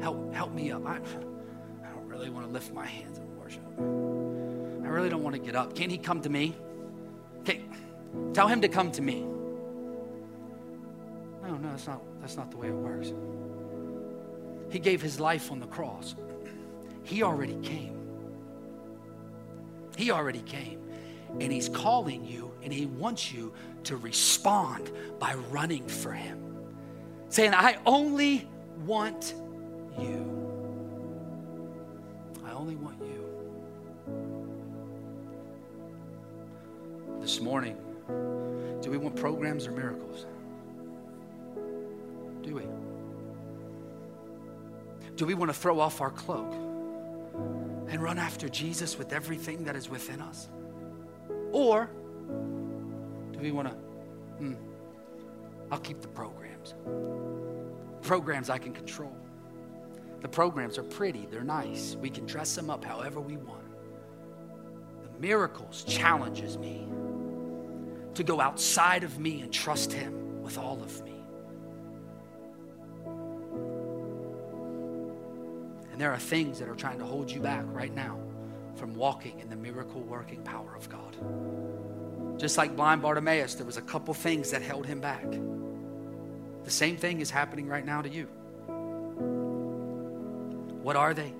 Help, 0.00 0.34
help 0.34 0.52
me 0.52 0.70
up. 0.70 0.86
I, 0.86 0.96
I 0.96 1.90
don't 1.94 2.06
really 2.06 2.30
want 2.30 2.46
to 2.46 2.52
lift 2.52 2.72
my 2.72 2.86
hands 2.86 3.18
in 3.18 3.38
worship. 3.38 3.62
I 3.78 4.88
really 4.88 5.08
don't 5.08 5.22
want 5.22 5.34
to 5.36 5.40
get 5.42 5.56
up. 5.56 5.74
Can 5.74 5.90
he 5.90 5.98
come 5.98 6.20
to 6.22 6.28
me? 6.28 6.54
Okay, 7.40 7.62
tell 8.32 8.48
him 8.48 8.60
to 8.62 8.68
come 8.68 8.90
to 8.92 9.02
me. 9.02 9.20
No, 11.42 11.56
no, 11.56 11.70
that's 11.70 11.86
not, 11.86 12.02
that's 12.20 12.36
not 12.36 12.50
the 12.50 12.56
way 12.56 12.68
it 12.68 12.74
works. 12.74 13.12
He 14.70 14.78
gave 14.78 15.00
his 15.00 15.18
life 15.18 15.50
on 15.50 15.60
the 15.60 15.66
cross. 15.66 16.14
He 17.02 17.22
already 17.22 17.56
came. 17.62 17.98
He 19.96 20.10
already 20.10 20.42
came. 20.42 20.80
And 21.40 21.50
he's 21.52 21.68
calling 21.68 22.24
you 22.24 22.52
and 22.62 22.72
he 22.72 22.86
wants 22.86 23.32
you 23.32 23.52
to 23.84 23.96
respond 23.96 24.90
by 25.18 25.34
running 25.50 25.86
for 25.88 26.12
him. 26.12 26.38
Saying, 27.30 27.54
I 27.54 27.78
only 27.86 28.46
want 28.84 29.34
you. 29.98 30.24
I 32.44 32.52
only 32.52 32.76
want 32.76 33.00
you. 33.00 33.24
This 37.20 37.40
morning, 37.40 37.76
do 38.08 38.90
we 38.90 38.96
want 38.96 39.16
programs 39.16 39.66
or 39.66 39.72
miracles? 39.72 40.26
Do 42.42 42.54
we? 42.54 42.62
Do 45.16 45.26
we 45.26 45.34
want 45.34 45.50
to 45.50 45.58
throw 45.58 45.80
off 45.80 46.00
our 46.00 46.10
cloak 46.10 46.52
and 47.88 48.02
run 48.02 48.18
after 48.18 48.48
Jesus 48.48 48.96
with 48.96 49.12
everything 49.12 49.64
that 49.64 49.76
is 49.76 49.88
within 49.88 50.20
us? 50.20 50.48
Or 51.52 51.90
do 53.32 53.38
we 53.40 53.50
want 53.50 53.68
to, 53.68 53.74
hmm, 53.74 54.54
I'll 55.70 55.80
keep 55.80 56.00
the 56.00 56.08
programs. 56.08 56.74
Programs 58.02 58.48
I 58.48 58.58
can 58.58 58.72
control. 58.72 59.14
The 60.20 60.28
programs 60.28 60.78
are 60.78 60.82
pretty, 60.82 61.26
they're 61.30 61.44
nice. 61.44 61.96
We 62.00 62.10
can 62.10 62.26
dress 62.26 62.54
them 62.54 62.70
up 62.70 62.84
however 62.84 63.20
we 63.20 63.36
want. 63.36 63.64
The 65.02 65.20
miracles 65.20 65.84
challenges 65.84 66.58
me 66.58 66.86
to 68.18 68.24
go 68.24 68.40
outside 68.40 69.04
of 69.04 69.20
me 69.20 69.42
and 69.42 69.52
trust 69.52 69.92
him 69.92 70.42
with 70.42 70.58
all 70.58 70.82
of 70.82 71.04
me. 71.04 71.14
And 75.92 76.00
there 76.00 76.12
are 76.12 76.18
things 76.18 76.58
that 76.58 76.68
are 76.68 76.74
trying 76.74 76.98
to 76.98 77.04
hold 77.04 77.30
you 77.30 77.38
back 77.38 77.62
right 77.68 77.94
now 77.94 78.18
from 78.74 78.96
walking 78.96 79.38
in 79.38 79.48
the 79.48 79.54
miracle 79.54 80.00
working 80.00 80.42
power 80.42 80.74
of 80.74 80.88
God. 80.88 82.40
Just 82.40 82.58
like 82.58 82.74
blind 82.74 83.02
Bartimaeus, 83.02 83.54
there 83.54 83.64
was 83.64 83.76
a 83.76 83.82
couple 83.82 84.12
things 84.14 84.50
that 84.50 84.62
held 84.62 84.84
him 84.84 85.00
back. 85.00 85.30
The 86.64 86.70
same 86.72 86.96
thing 86.96 87.20
is 87.20 87.30
happening 87.30 87.68
right 87.68 87.86
now 87.86 88.02
to 88.02 88.08
you. 88.08 88.24
What 90.82 90.96
are 90.96 91.14
they? 91.14 91.32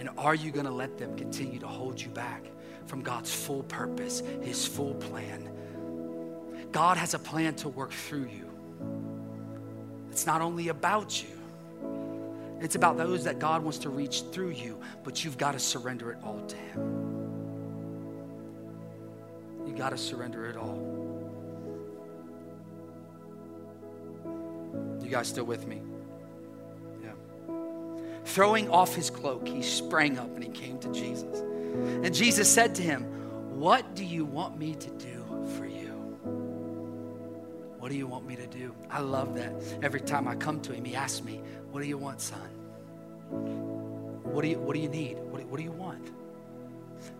And 0.00 0.10
are 0.18 0.34
you 0.34 0.50
going 0.50 0.66
to 0.66 0.72
let 0.72 0.98
them 0.98 1.16
continue 1.16 1.60
to 1.60 1.68
hold 1.68 2.02
you 2.02 2.08
back 2.08 2.46
from 2.86 3.02
God's 3.02 3.32
full 3.32 3.62
purpose, 3.62 4.24
His 4.42 4.66
full 4.66 4.94
plan? 4.94 5.53
God 6.74 6.96
has 6.96 7.14
a 7.14 7.20
plan 7.20 7.54
to 7.56 7.68
work 7.68 7.92
through 7.92 8.26
you. 8.26 8.50
It's 10.10 10.26
not 10.26 10.40
only 10.40 10.68
about 10.68 11.22
you, 11.22 11.28
it's 12.60 12.74
about 12.74 12.96
those 12.96 13.22
that 13.24 13.38
God 13.38 13.62
wants 13.62 13.78
to 13.78 13.90
reach 13.90 14.22
through 14.32 14.50
you, 14.50 14.80
but 15.04 15.24
you've 15.24 15.38
got 15.38 15.52
to 15.52 15.60
surrender 15.60 16.10
it 16.10 16.18
all 16.24 16.40
to 16.40 16.56
Him. 16.56 17.14
You 19.68 19.72
got 19.72 19.90
to 19.90 19.96
surrender 19.96 20.46
it 20.46 20.56
all. 20.56 20.80
You 25.00 25.08
guys 25.08 25.28
still 25.28 25.44
with 25.44 25.68
me? 25.68 25.80
Yeah. 27.04 27.12
Throwing 28.24 28.68
off 28.68 28.96
his 28.96 29.10
cloak, 29.10 29.46
he 29.46 29.62
sprang 29.62 30.18
up 30.18 30.34
and 30.34 30.42
he 30.42 30.50
came 30.50 30.80
to 30.80 30.90
Jesus. 30.92 31.38
And 31.38 32.12
Jesus 32.12 32.52
said 32.52 32.74
to 32.74 32.82
him, 32.82 33.04
What 33.60 33.94
do 33.94 34.04
you 34.04 34.24
want 34.24 34.58
me 34.58 34.74
to 34.74 34.90
do 34.90 35.46
for 35.56 35.66
you? 35.66 35.83
What 37.84 37.90
do 37.90 37.98
you 37.98 38.06
want 38.06 38.26
me 38.26 38.34
to 38.36 38.46
do? 38.46 38.74
I 38.90 39.00
love 39.00 39.34
that. 39.34 39.52
Every 39.82 40.00
time 40.00 40.26
I 40.26 40.34
come 40.36 40.58
to 40.62 40.72
him, 40.72 40.86
he 40.86 40.96
asks 40.96 41.22
me, 41.22 41.42
What 41.70 41.82
do 41.82 41.86
you 41.86 41.98
want, 41.98 42.18
son? 42.18 42.40
What 44.22 44.40
do 44.40 44.48
you, 44.48 44.58
what 44.58 44.72
do 44.72 44.80
you 44.80 44.88
need? 44.88 45.18
What 45.18 45.42
do, 45.42 45.46
what 45.46 45.58
do 45.58 45.64
you 45.64 45.70
want? 45.70 46.10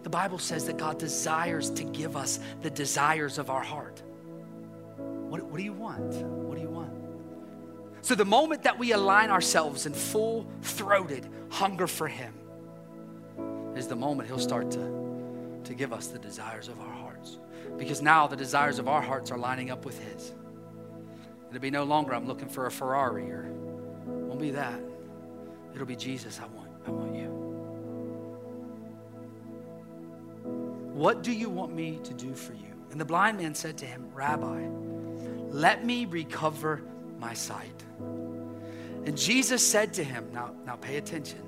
The 0.04 0.08
Bible 0.08 0.38
says 0.38 0.64
that 0.64 0.78
God 0.78 0.98
desires 0.98 1.68
to 1.68 1.84
give 1.84 2.16
us 2.16 2.40
the 2.62 2.70
desires 2.70 3.36
of 3.36 3.50
our 3.50 3.60
heart. 3.60 4.02
What, 4.96 5.42
what 5.42 5.58
do 5.58 5.62
you 5.62 5.74
want? 5.74 6.14
What 6.14 6.56
do 6.56 6.62
you 6.62 6.70
want? 6.70 6.94
So, 8.00 8.14
the 8.14 8.24
moment 8.24 8.62
that 8.62 8.78
we 8.78 8.92
align 8.92 9.28
ourselves 9.28 9.84
in 9.84 9.92
full 9.92 10.46
throated 10.62 11.28
hunger 11.50 11.86
for 11.86 12.08
Him 12.08 12.32
is 13.76 13.86
the 13.86 13.96
moment 13.96 14.30
He'll 14.30 14.38
start 14.38 14.70
to, 14.70 15.60
to 15.64 15.74
give 15.74 15.92
us 15.92 16.06
the 16.06 16.18
desires 16.18 16.68
of 16.68 16.80
our 16.80 16.94
hearts. 16.94 17.38
Because 17.76 18.00
now 18.00 18.26
the 18.26 18.36
desires 18.36 18.78
of 18.78 18.88
our 18.88 19.02
hearts 19.02 19.30
are 19.30 19.36
lining 19.36 19.70
up 19.70 19.84
with 19.84 20.02
His. 20.02 20.32
It'll 21.54 21.62
be 21.62 21.70
no 21.70 21.84
longer 21.84 22.12
I'm 22.12 22.26
looking 22.26 22.48
for 22.48 22.66
a 22.66 22.70
Ferrari 22.70 23.30
or 23.30 23.44
won't 24.06 24.40
be 24.40 24.50
that. 24.50 24.80
It'll 25.72 25.86
be 25.86 25.94
Jesus, 25.94 26.40
I 26.40 26.46
want, 26.46 26.68
I 26.84 26.90
want 26.90 27.14
you. 27.14 27.28
What 30.94 31.22
do 31.22 31.30
you 31.30 31.48
want 31.48 31.72
me 31.72 32.00
to 32.02 32.12
do 32.12 32.34
for 32.34 32.54
you? 32.54 32.74
And 32.90 33.00
the 33.00 33.04
blind 33.04 33.38
man 33.38 33.54
said 33.54 33.78
to 33.78 33.86
him, 33.86 34.04
Rabbi, 34.12 34.66
let 35.50 35.84
me 35.84 36.06
recover 36.06 36.82
my 37.20 37.34
sight. 37.34 37.84
And 38.00 39.16
Jesus 39.16 39.64
said 39.64 39.94
to 39.94 40.02
him, 40.02 40.28
now, 40.32 40.56
now 40.66 40.74
pay 40.74 40.96
attention. 40.96 41.38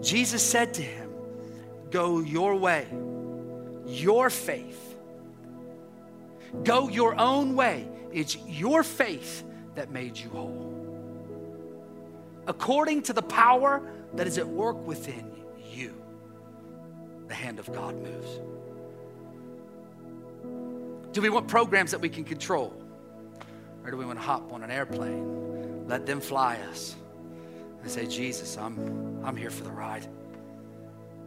Jesus 0.00 0.44
said 0.44 0.74
to 0.74 0.82
him, 0.82 1.10
Go 1.90 2.20
your 2.20 2.54
way, 2.54 2.86
your 3.84 4.30
faith. 4.30 4.94
Go 6.62 6.88
your 6.88 7.20
own 7.20 7.56
way. 7.56 7.88
It's 8.14 8.36
your 8.46 8.82
faith 8.84 9.44
that 9.74 9.90
made 9.90 10.16
you 10.16 10.30
whole. 10.30 10.70
According 12.46 13.02
to 13.02 13.12
the 13.12 13.22
power 13.22 13.82
that 14.14 14.26
is 14.28 14.38
at 14.38 14.46
work 14.46 14.86
within 14.86 15.32
you, 15.70 15.94
the 17.26 17.34
hand 17.34 17.58
of 17.58 17.70
God 17.72 17.96
moves. 17.96 18.40
Do 21.12 21.20
we 21.20 21.28
want 21.28 21.48
programs 21.48 21.90
that 21.90 22.00
we 22.00 22.08
can 22.08 22.22
control? 22.24 22.72
Or 23.84 23.90
do 23.90 23.96
we 23.96 24.04
want 24.04 24.18
to 24.18 24.24
hop 24.24 24.52
on 24.52 24.62
an 24.62 24.70
airplane, 24.70 25.86
let 25.88 26.06
them 26.06 26.20
fly 26.20 26.56
us, 26.70 26.94
and 27.82 27.90
say, 27.90 28.06
Jesus, 28.06 28.56
I'm, 28.56 29.24
I'm 29.24 29.36
here 29.36 29.50
for 29.50 29.64
the 29.64 29.70
ride. 29.70 30.06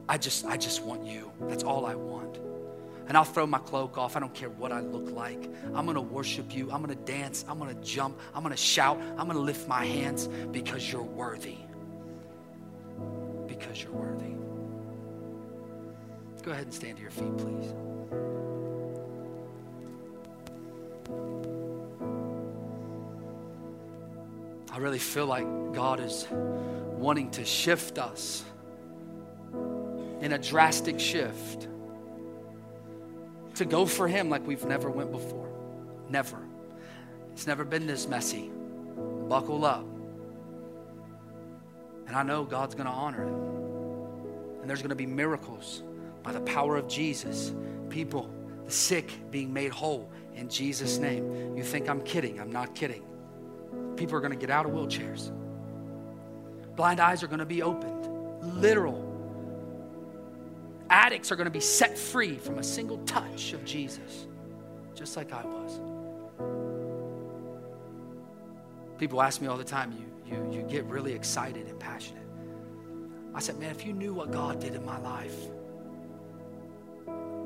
I 0.10 0.18
just, 0.18 0.46
I 0.46 0.56
just 0.56 0.84
want 0.84 1.06
you. 1.06 1.32
That's 1.42 1.64
all 1.64 1.86
I 1.86 1.96
want. 1.96 2.40
And 3.08 3.16
I'll 3.16 3.24
throw 3.24 3.48
my 3.48 3.60
cloak 3.60 3.98
off. 3.98 4.18
I 4.18 4.20
don't 4.20 4.34
care 4.34 4.50
what 4.50 4.72
I 4.72 4.82
look 4.82 5.12
like. 5.12 5.50
I'm 5.74 5.86
going 5.86 5.96
to 5.96 6.02
worship 6.02 6.54
you. 6.54 6.70
I'm 6.72 6.84
going 6.84 6.96
to 6.98 7.04
dance. 7.12 7.46
I'm 7.48 7.58
going 7.58 7.74
to 7.74 7.82
jump. 7.82 8.20
I'm 8.36 8.44
going 8.44 8.54
to 8.54 8.62
shout. 8.62 9.00
I'm 9.18 9.28
going 9.28 9.38
to 9.38 9.40
lift 9.40 9.68
my 9.68 9.86
hands 9.86 10.28
because 10.52 10.92
you're 10.92 11.02
worthy. 11.02 11.58
Because 13.48 13.82
you're 13.82 13.94
worthy. 13.94 14.34
Go 16.44 16.52
ahead 16.52 16.66
and 16.66 16.74
stand 16.74 16.98
to 16.98 17.02
your 17.02 17.12
feet, 17.12 17.38
please. 17.38 17.74
I 24.72 24.80
really 24.80 25.00
feel 25.00 25.26
like 25.26 25.46
God 25.74 26.00
is 26.00 26.28
wanting 26.32 27.32
to 27.32 27.46
shift 27.46 27.98
us 27.98 28.44
in 30.22 30.34
a 30.34 30.38
drastic 30.38 31.00
shift 31.00 31.68
to 33.58 33.66
go 33.66 33.86
for 33.86 34.08
him 34.08 34.30
like 34.30 34.46
we've 34.46 34.66
never 34.66 34.90
went 34.90 35.12
before. 35.12 35.50
Never. 36.10 36.40
It's 37.34 37.48
never 37.48 37.64
been 37.64 37.88
this 37.88 38.08
messy. 38.08 38.50
Buckle 39.28 39.66
up. 39.66 39.86
And 42.08 42.16
i 42.16 42.24
know 42.24 42.46
god's 42.46 42.74
going 42.74 42.88
to 42.88 42.92
honor 42.92 43.24
it 43.24 44.62
and 44.62 44.70
there's 44.70 44.82
going 44.82 44.90
to 44.90 44.96
be 44.96 45.06
miracles 45.06 45.84
by 46.24 46.32
the 46.32 46.42
power 46.42 46.78
of 46.78 46.88
jesus. 46.88 47.54
People 47.90 48.30
the 48.66 48.72
sick 48.72 49.12
being 49.32 49.54
made 49.54 49.72
whole 49.72 50.10
in 50.36 50.50
jesus 50.50 50.98
name. 50.98 51.56
You 51.56 51.64
think 51.64 51.90
i'm 51.90 52.02
kidding. 52.02 52.40
I'm 52.40 52.52
not 52.52 52.76
kidding. 52.76 53.04
People 53.98 54.16
are 54.16 54.22
going 54.22 54.32
to 54.32 54.38
get 54.38 54.50
out 54.50 54.66
of 54.66 54.72
wheelchairs. 54.72 55.32
Blind 56.76 57.00
eyes 57.00 57.24
are 57.24 57.28
going 57.28 57.40
to 57.40 57.46
be 57.46 57.62
opened. 57.62 58.08
Literal. 58.62 59.07
Addicts 60.90 61.32
are 61.32 61.36
going 61.36 61.46
to 61.46 61.52
be 61.52 61.60
set 61.60 61.98
free 61.98 62.38
from 62.38 62.60
a 62.60 62.64
single 62.64 62.98
touch 63.00 63.54
of 63.54 63.66
Jesus, 63.66 64.28
just 64.96 65.18
like 65.18 65.34
I 65.34 65.44
was. 65.44 65.82
People 68.98 69.22
ask 69.22 69.42
me 69.42 69.48
all 69.48 69.58
the 69.58 69.64
time, 69.64 69.92
you, 69.92 70.36
you, 70.36 70.52
you 70.52 70.62
get 70.64 70.86
really 70.86 71.14
excited 71.14 71.68
and 71.68 71.80
passionate. 71.80 72.24
I 73.36 73.40
said, 73.40 73.60
man, 73.60 73.70
if 73.70 73.86
you 73.86 73.94
knew 73.94 74.14
what 74.14 74.32
God 74.32 74.60
did 74.60 74.74
in 74.74 74.84
my 74.86 75.00
life, 75.00 75.36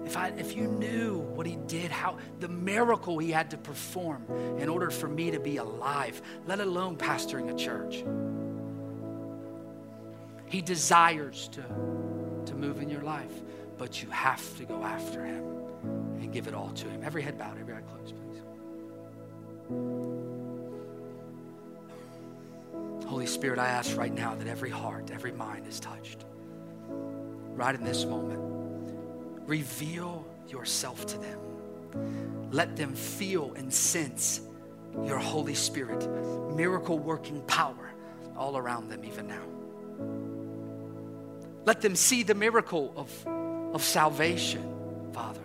if, 0.05 0.17
I, 0.17 0.29
if 0.29 0.55
you 0.55 0.67
knew 0.67 1.19
what 1.19 1.45
he 1.45 1.57
did, 1.67 1.91
how 1.91 2.17
the 2.39 2.47
miracle 2.47 3.17
he 3.17 3.31
had 3.31 3.51
to 3.51 3.57
perform 3.57 4.25
in 4.57 4.69
order 4.69 4.89
for 4.89 5.07
me 5.07 5.31
to 5.31 5.39
be 5.39 5.57
alive, 5.57 6.21
let 6.47 6.59
alone 6.59 6.95
pastoring 6.95 7.53
a 7.53 7.55
church. 7.55 8.03
He 10.47 10.61
desires 10.61 11.49
to, 11.49 11.63
move 12.61 12.81
in 12.81 12.89
your 12.89 13.01
life, 13.01 13.33
but 13.77 14.01
you 14.01 14.09
have 14.11 14.57
to 14.57 14.65
go 14.65 14.83
after 14.83 15.25
him 15.25 15.43
and 16.19 16.31
give 16.31 16.47
it 16.47 16.53
all 16.53 16.69
to 16.69 16.87
him. 16.87 17.01
Every 17.03 17.23
head 17.23 17.37
bowed, 17.37 17.59
every 17.59 17.73
eye 17.73 17.81
closed, 17.81 18.13
please. 18.15 18.41
Holy 23.07 23.25
Spirit, 23.25 23.59
I 23.59 23.67
ask 23.67 23.97
right 23.97 24.13
now 24.13 24.35
that 24.35 24.47
every 24.47 24.69
heart, 24.69 25.09
every 25.11 25.31
mind 25.31 25.67
is 25.67 25.79
touched. 25.79 26.23
Right 26.87 27.75
in 27.75 27.83
this 27.83 28.05
moment, 28.05 28.39
reveal 29.47 30.25
yourself 30.47 31.05
to 31.07 31.17
them. 31.17 31.39
Let 32.51 32.77
them 32.77 32.93
feel 32.93 33.53
and 33.55 33.73
sense 33.73 34.41
your 35.03 35.17
Holy 35.17 35.55
Spirit, 35.55 36.07
miracle 36.55 36.99
working 36.99 37.41
power 37.43 37.91
all 38.37 38.55
around 38.55 38.89
them, 38.89 39.03
even 39.03 39.27
now. 39.27 39.43
Let 41.65 41.81
them 41.81 41.95
see 41.95 42.23
the 42.23 42.33
miracle 42.33 42.93
of, 42.95 43.27
of 43.75 43.83
salvation, 43.83 44.63
Father. 45.13 45.41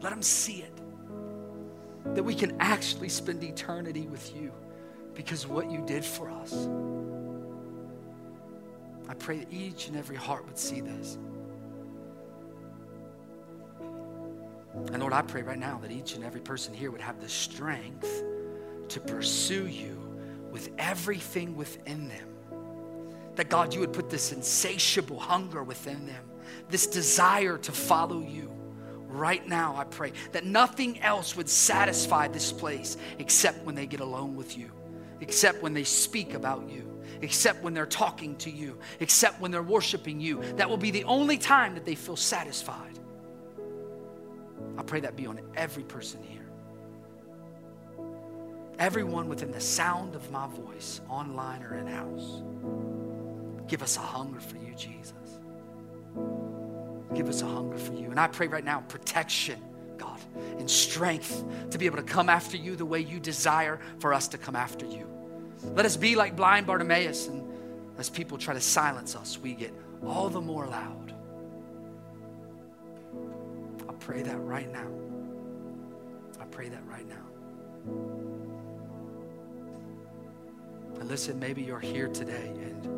Let 0.00 0.10
them 0.10 0.22
see 0.22 0.62
it. 0.62 0.72
That 2.14 2.22
we 2.22 2.34
can 2.34 2.56
actually 2.60 3.08
spend 3.08 3.42
eternity 3.42 4.06
with 4.06 4.34
you 4.34 4.52
because 5.14 5.44
of 5.44 5.50
what 5.50 5.70
you 5.70 5.82
did 5.86 6.04
for 6.04 6.30
us. 6.30 6.68
I 9.08 9.14
pray 9.14 9.38
that 9.38 9.52
each 9.52 9.88
and 9.88 9.96
every 9.96 10.16
heart 10.16 10.46
would 10.46 10.58
see 10.58 10.80
this. 10.80 11.18
And 14.92 15.00
Lord, 15.00 15.12
I 15.12 15.22
pray 15.22 15.42
right 15.42 15.58
now 15.58 15.78
that 15.82 15.90
each 15.90 16.14
and 16.14 16.24
every 16.24 16.40
person 16.40 16.74
here 16.74 16.90
would 16.90 17.00
have 17.00 17.20
the 17.20 17.28
strength 17.28 18.22
to 18.88 19.00
pursue 19.00 19.66
you 19.66 19.98
with 20.50 20.70
everything 20.78 21.56
within 21.56 22.08
them. 22.08 22.35
That 23.36 23.48
God, 23.48 23.72
you 23.72 23.80
would 23.80 23.92
put 23.92 24.10
this 24.10 24.32
insatiable 24.32 25.20
hunger 25.20 25.62
within 25.62 26.06
them, 26.06 26.24
this 26.68 26.86
desire 26.86 27.58
to 27.58 27.72
follow 27.72 28.20
you. 28.20 28.50
Right 29.06 29.46
now, 29.46 29.76
I 29.76 29.84
pray 29.84 30.12
that 30.32 30.44
nothing 30.44 31.00
else 31.00 31.36
would 31.36 31.48
satisfy 31.48 32.28
this 32.28 32.52
place 32.52 32.96
except 33.18 33.64
when 33.64 33.74
they 33.74 33.86
get 33.86 34.00
alone 34.00 34.36
with 34.36 34.58
you, 34.58 34.70
except 35.20 35.62
when 35.62 35.72
they 35.72 35.84
speak 35.84 36.34
about 36.34 36.68
you, 36.68 37.00
except 37.22 37.62
when 37.62 37.72
they're 37.72 37.86
talking 37.86 38.36
to 38.36 38.50
you, 38.50 38.78
except 39.00 39.40
when 39.40 39.50
they're 39.50 39.62
worshiping 39.62 40.20
you. 40.20 40.42
That 40.56 40.68
will 40.68 40.76
be 40.76 40.90
the 40.90 41.04
only 41.04 41.38
time 41.38 41.74
that 41.74 41.84
they 41.84 41.94
feel 41.94 42.16
satisfied. 42.16 42.98
I 44.76 44.82
pray 44.82 45.00
that 45.00 45.16
be 45.16 45.26
on 45.26 45.40
every 45.54 45.84
person 45.84 46.22
here. 46.22 46.46
Everyone 48.78 49.28
within 49.28 49.50
the 49.50 49.60
sound 49.60 50.14
of 50.14 50.30
my 50.30 50.46
voice, 50.48 51.00
online 51.08 51.62
or 51.62 51.76
in 51.76 51.86
house. 51.86 52.42
Give 53.68 53.82
us 53.82 53.96
a 53.96 54.00
hunger 54.00 54.40
for 54.40 54.56
you, 54.56 54.74
Jesus. 54.74 55.12
Give 57.14 57.28
us 57.28 57.42
a 57.42 57.46
hunger 57.46 57.76
for 57.78 57.94
you. 57.94 58.10
And 58.10 58.20
I 58.20 58.28
pray 58.28 58.46
right 58.46 58.64
now 58.64 58.80
protection, 58.88 59.60
God, 59.96 60.20
and 60.58 60.70
strength 60.70 61.44
to 61.70 61.78
be 61.78 61.86
able 61.86 61.96
to 61.96 62.02
come 62.02 62.28
after 62.28 62.56
you 62.56 62.76
the 62.76 62.84
way 62.84 63.00
you 63.00 63.18
desire 63.18 63.80
for 63.98 64.14
us 64.14 64.28
to 64.28 64.38
come 64.38 64.54
after 64.54 64.86
you. 64.86 65.06
Let 65.74 65.86
us 65.86 65.96
be 65.96 66.14
like 66.14 66.36
blind 66.36 66.66
Bartimaeus, 66.66 67.28
and 67.28 67.42
as 67.98 68.10
people 68.10 68.38
try 68.38 68.54
to 68.54 68.60
silence 68.60 69.16
us, 69.16 69.38
we 69.38 69.54
get 69.54 69.72
all 70.04 70.28
the 70.28 70.40
more 70.40 70.66
loud. 70.66 71.14
I 73.88 73.92
pray 73.94 74.22
that 74.22 74.38
right 74.38 74.70
now. 74.70 74.88
I 76.40 76.44
pray 76.44 76.68
that 76.68 76.86
right 76.86 77.08
now. 77.08 77.16
And 81.00 81.08
listen, 81.08 81.38
maybe 81.38 81.62
you're 81.62 81.80
here 81.80 82.08
today 82.08 82.48
and 82.48 82.95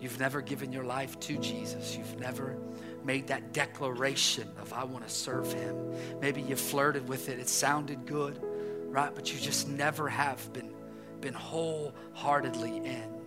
You've 0.00 0.18
never 0.18 0.40
given 0.40 0.72
your 0.72 0.84
life 0.84 1.20
to 1.20 1.36
Jesus. 1.36 1.96
You've 1.96 2.18
never 2.18 2.56
made 3.04 3.28
that 3.28 3.52
declaration 3.52 4.48
of, 4.60 4.72
I 4.72 4.84
want 4.84 5.06
to 5.06 5.10
serve 5.12 5.52
him. 5.52 5.76
Maybe 6.20 6.40
you 6.40 6.56
flirted 6.56 7.08
with 7.08 7.28
it, 7.28 7.38
it 7.38 7.48
sounded 7.48 8.06
good, 8.06 8.40
right? 8.86 9.14
But 9.14 9.32
you 9.32 9.38
just 9.38 9.68
never 9.68 10.08
have 10.08 10.52
been, 10.52 10.70
been 11.20 11.34
wholeheartedly 11.34 12.76
in. 12.78 13.20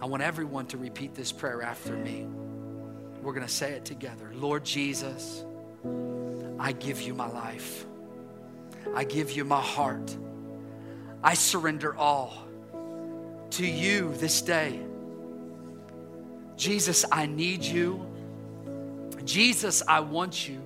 I 0.00 0.06
want 0.06 0.22
everyone 0.22 0.66
to 0.66 0.78
repeat 0.78 1.14
this 1.14 1.32
prayer 1.32 1.62
after 1.62 1.96
me. 1.96 2.26
We're 3.22 3.32
going 3.32 3.46
to 3.46 3.52
say 3.52 3.72
it 3.72 3.84
together. 3.84 4.30
Lord 4.34 4.64
Jesus, 4.64 5.44
I 6.58 6.72
give 6.72 7.00
you 7.00 7.14
my 7.14 7.28
life. 7.28 7.86
I 8.94 9.04
give 9.04 9.32
you 9.32 9.44
my 9.44 9.60
heart. 9.60 10.16
I 11.22 11.34
surrender 11.34 11.96
all 11.96 12.45
to 13.56 13.66
you 13.66 14.12
this 14.16 14.42
day. 14.42 14.78
Jesus, 16.58 17.06
I 17.10 17.24
need 17.24 17.64
you. 17.64 18.06
Jesus, 19.24 19.82
I 19.88 20.00
want 20.00 20.46
you. 20.46 20.60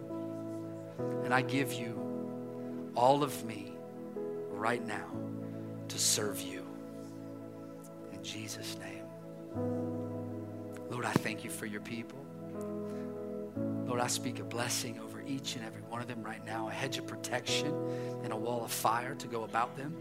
And 1.25 1.33
I 1.33 1.43
give 1.43 1.73
you 1.73 1.95
all 2.97 3.23
of 3.23 3.45
me 3.45 3.73
right 4.51 4.85
now 4.85 5.07
to 5.87 5.99
serve 6.01 6.41
you. 6.41 6.67
In 8.13 8.25
Jesus' 8.25 8.77
name. 8.79 9.05
Lord, 10.91 11.05
I 11.05 11.13
thank 11.13 11.45
you 11.45 11.51
for 11.51 11.67
your 11.67 11.83
people. 11.83 12.19
Lord, 13.87 14.01
I 14.01 14.09
speak 14.09 14.41
a 14.41 14.45
blessing 14.45 14.99
over 14.99 15.23
each 15.25 15.55
and 15.55 15.65
every 15.65 15.83
one 15.83 16.01
of 16.01 16.09
them 16.09 16.25
right 16.25 16.45
now, 16.45 16.69
a 16.69 16.73
hedge 16.73 16.99
of 16.99 17.07
protection 17.07 17.73
and 18.25 18.33
a 18.33 18.37
wall 18.37 18.65
of 18.65 18.73
fire 18.73 19.15
to 19.15 19.29
go 19.29 19.45
about 19.45 19.77
them. 19.77 19.95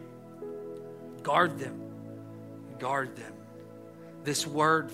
Guard 1.21 1.59
them 1.59 1.88
guard 2.79 3.15
them. 3.15 3.33
This 4.23 4.47
word, 4.47 4.91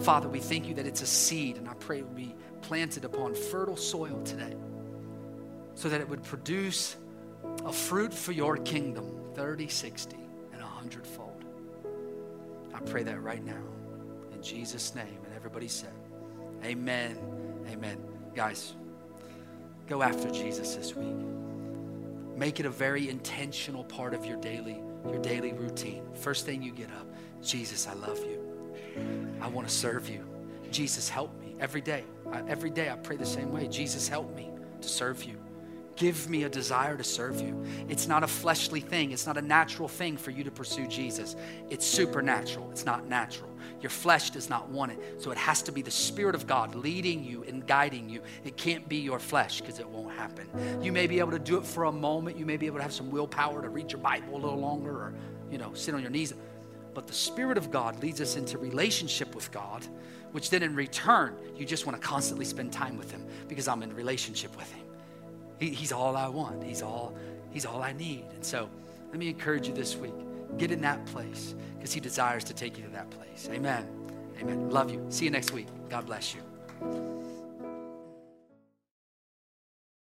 Father, 0.00 0.28
we 0.28 0.40
thank 0.40 0.66
you 0.66 0.74
that 0.74 0.86
it's 0.86 1.02
a 1.02 1.06
seed, 1.06 1.56
and 1.56 1.68
I 1.68 1.74
pray 1.74 1.98
it 1.98 2.04
would 2.04 2.16
be 2.16 2.34
planted 2.62 3.04
upon 3.04 3.34
fertile 3.34 3.76
soil 3.76 4.20
today 4.24 4.56
so 5.74 5.88
that 5.88 6.00
it 6.00 6.08
would 6.08 6.22
produce 6.22 6.96
a 7.64 7.72
fruit 7.72 8.12
for 8.12 8.32
your 8.32 8.56
kingdom 8.56 9.12
30, 9.34 9.68
60, 9.68 10.16
and 10.52 10.60
100 10.60 11.06
fold. 11.06 11.44
I 12.74 12.80
pray 12.80 13.02
that 13.04 13.22
right 13.22 13.44
now 13.44 13.62
in 14.32 14.42
Jesus' 14.42 14.94
name. 14.94 15.18
And 15.24 15.34
everybody 15.34 15.68
said, 15.68 15.92
Amen. 16.64 17.18
Amen. 17.68 17.98
Guys, 18.34 18.74
go 19.86 20.02
after 20.02 20.30
Jesus 20.30 20.74
this 20.74 20.94
week. 20.94 21.14
Make 22.36 22.60
it 22.60 22.66
a 22.66 22.70
very 22.70 23.08
intentional 23.08 23.84
part 23.84 24.14
of 24.14 24.24
your 24.24 24.36
daily 24.36 24.82
your 25.10 25.20
daily 25.20 25.52
routine. 25.52 26.02
First 26.14 26.46
thing 26.46 26.62
you 26.62 26.72
get 26.72 26.90
up, 26.90 27.06
Jesus, 27.46 27.86
I 27.86 27.94
love 27.94 28.18
you. 28.18 28.42
I 29.40 29.48
want 29.48 29.68
to 29.68 29.74
serve 29.74 30.08
you. 30.08 30.24
Jesus, 30.70 31.08
help 31.08 31.38
me 31.40 31.54
every 31.60 31.80
day. 31.80 32.04
I, 32.32 32.42
every 32.48 32.70
day 32.70 32.90
I 32.90 32.96
pray 32.96 33.16
the 33.16 33.26
same 33.26 33.52
way. 33.52 33.68
Jesus, 33.68 34.08
help 34.08 34.34
me 34.34 34.50
to 34.80 34.88
serve 34.88 35.24
you. 35.24 35.36
Give 35.94 36.28
me 36.28 36.44
a 36.44 36.48
desire 36.48 36.96
to 36.96 37.04
serve 37.04 37.40
you. 37.40 37.64
It's 37.88 38.06
not 38.06 38.22
a 38.22 38.26
fleshly 38.26 38.80
thing, 38.80 39.12
it's 39.12 39.26
not 39.26 39.38
a 39.38 39.42
natural 39.42 39.88
thing 39.88 40.18
for 40.18 40.30
you 40.30 40.44
to 40.44 40.50
pursue 40.50 40.86
Jesus. 40.86 41.36
It's 41.70 41.86
supernatural, 41.86 42.70
it's 42.70 42.84
not 42.84 43.06
natural. 43.08 43.50
Your 43.80 43.90
flesh 43.90 44.30
does 44.30 44.50
not 44.50 44.68
want 44.68 44.92
it. 44.92 45.22
So 45.22 45.30
it 45.30 45.38
has 45.38 45.62
to 45.62 45.72
be 45.72 45.82
the 45.82 45.90
Spirit 45.90 46.34
of 46.34 46.46
God 46.46 46.74
leading 46.74 47.24
you 47.24 47.44
and 47.44 47.66
guiding 47.66 48.08
you. 48.08 48.20
It 48.44 48.56
can't 48.56 48.88
be 48.88 48.96
your 48.96 49.18
flesh 49.18 49.60
because 49.60 49.78
it 49.78 49.88
won't 49.88 50.14
happen. 50.14 50.48
You 50.82 50.92
may 50.92 51.06
be 51.06 51.18
able 51.18 51.32
to 51.32 51.38
do 51.38 51.56
it 51.56 51.64
for 51.64 51.84
a 51.84 51.92
moment. 51.92 52.36
You 52.36 52.46
may 52.46 52.56
be 52.56 52.66
able 52.66 52.78
to 52.78 52.82
have 52.82 52.92
some 52.92 53.10
willpower 53.10 53.62
to 53.62 53.68
read 53.68 53.90
your 53.90 54.00
Bible 54.00 54.34
a 54.34 54.40
little 54.40 54.58
longer 54.58 54.90
or, 54.90 55.14
you 55.50 55.58
know, 55.58 55.72
sit 55.74 55.94
on 55.94 56.02
your 56.02 56.10
knees. 56.10 56.32
But 56.96 57.06
the 57.06 57.12
Spirit 57.12 57.58
of 57.58 57.70
God 57.70 58.02
leads 58.02 58.22
us 58.22 58.36
into 58.36 58.56
relationship 58.56 59.34
with 59.34 59.52
God, 59.52 59.86
which 60.32 60.48
then 60.48 60.62
in 60.62 60.74
return, 60.74 61.36
you 61.54 61.66
just 61.66 61.84
want 61.84 62.00
to 62.00 62.08
constantly 62.08 62.46
spend 62.46 62.72
time 62.72 62.96
with 62.96 63.10
Him 63.10 63.22
because 63.48 63.68
I'm 63.68 63.82
in 63.82 63.94
relationship 63.94 64.56
with 64.56 64.72
Him. 64.72 64.86
He, 65.60 65.68
he's 65.68 65.92
all 65.92 66.16
I 66.16 66.26
want. 66.26 66.64
He's 66.64 66.80
all, 66.80 67.14
he's 67.50 67.66
all 67.66 67.82
I 67.82 67.92
need. 67.92 68.24
And 68.34 68.42
so 68.42 68.70
let 69.10 69.18
me 69.18 69.28
encourage 69.28 69.68
you 69.68 69.74
this 69.74 69.94
week. 69.94 70.14
Get 70.56 70.70
in 70.70 70.80
that 70.80 71.04
place 71.04 71.54
because 71.76 71.92
He 71.92 72.00
desires 72.00 72.44
to 72.44 72.54
take 72.54 72.78
you 72.78 72.84
to 72.84 72.90
that 72.92 73.10
place. 73.10 73.46
Amen. 73.52 73.86
Amen. 74.40 74.70
Love 74.70 74.90
you. 74.90 75.04
See 75.10 75.26
you 75.26 75.30
next 75.30 75.52
week. 75.52 75.66
God 75.90 76.06
bless 76.06 76.34
you. 76.34 76.40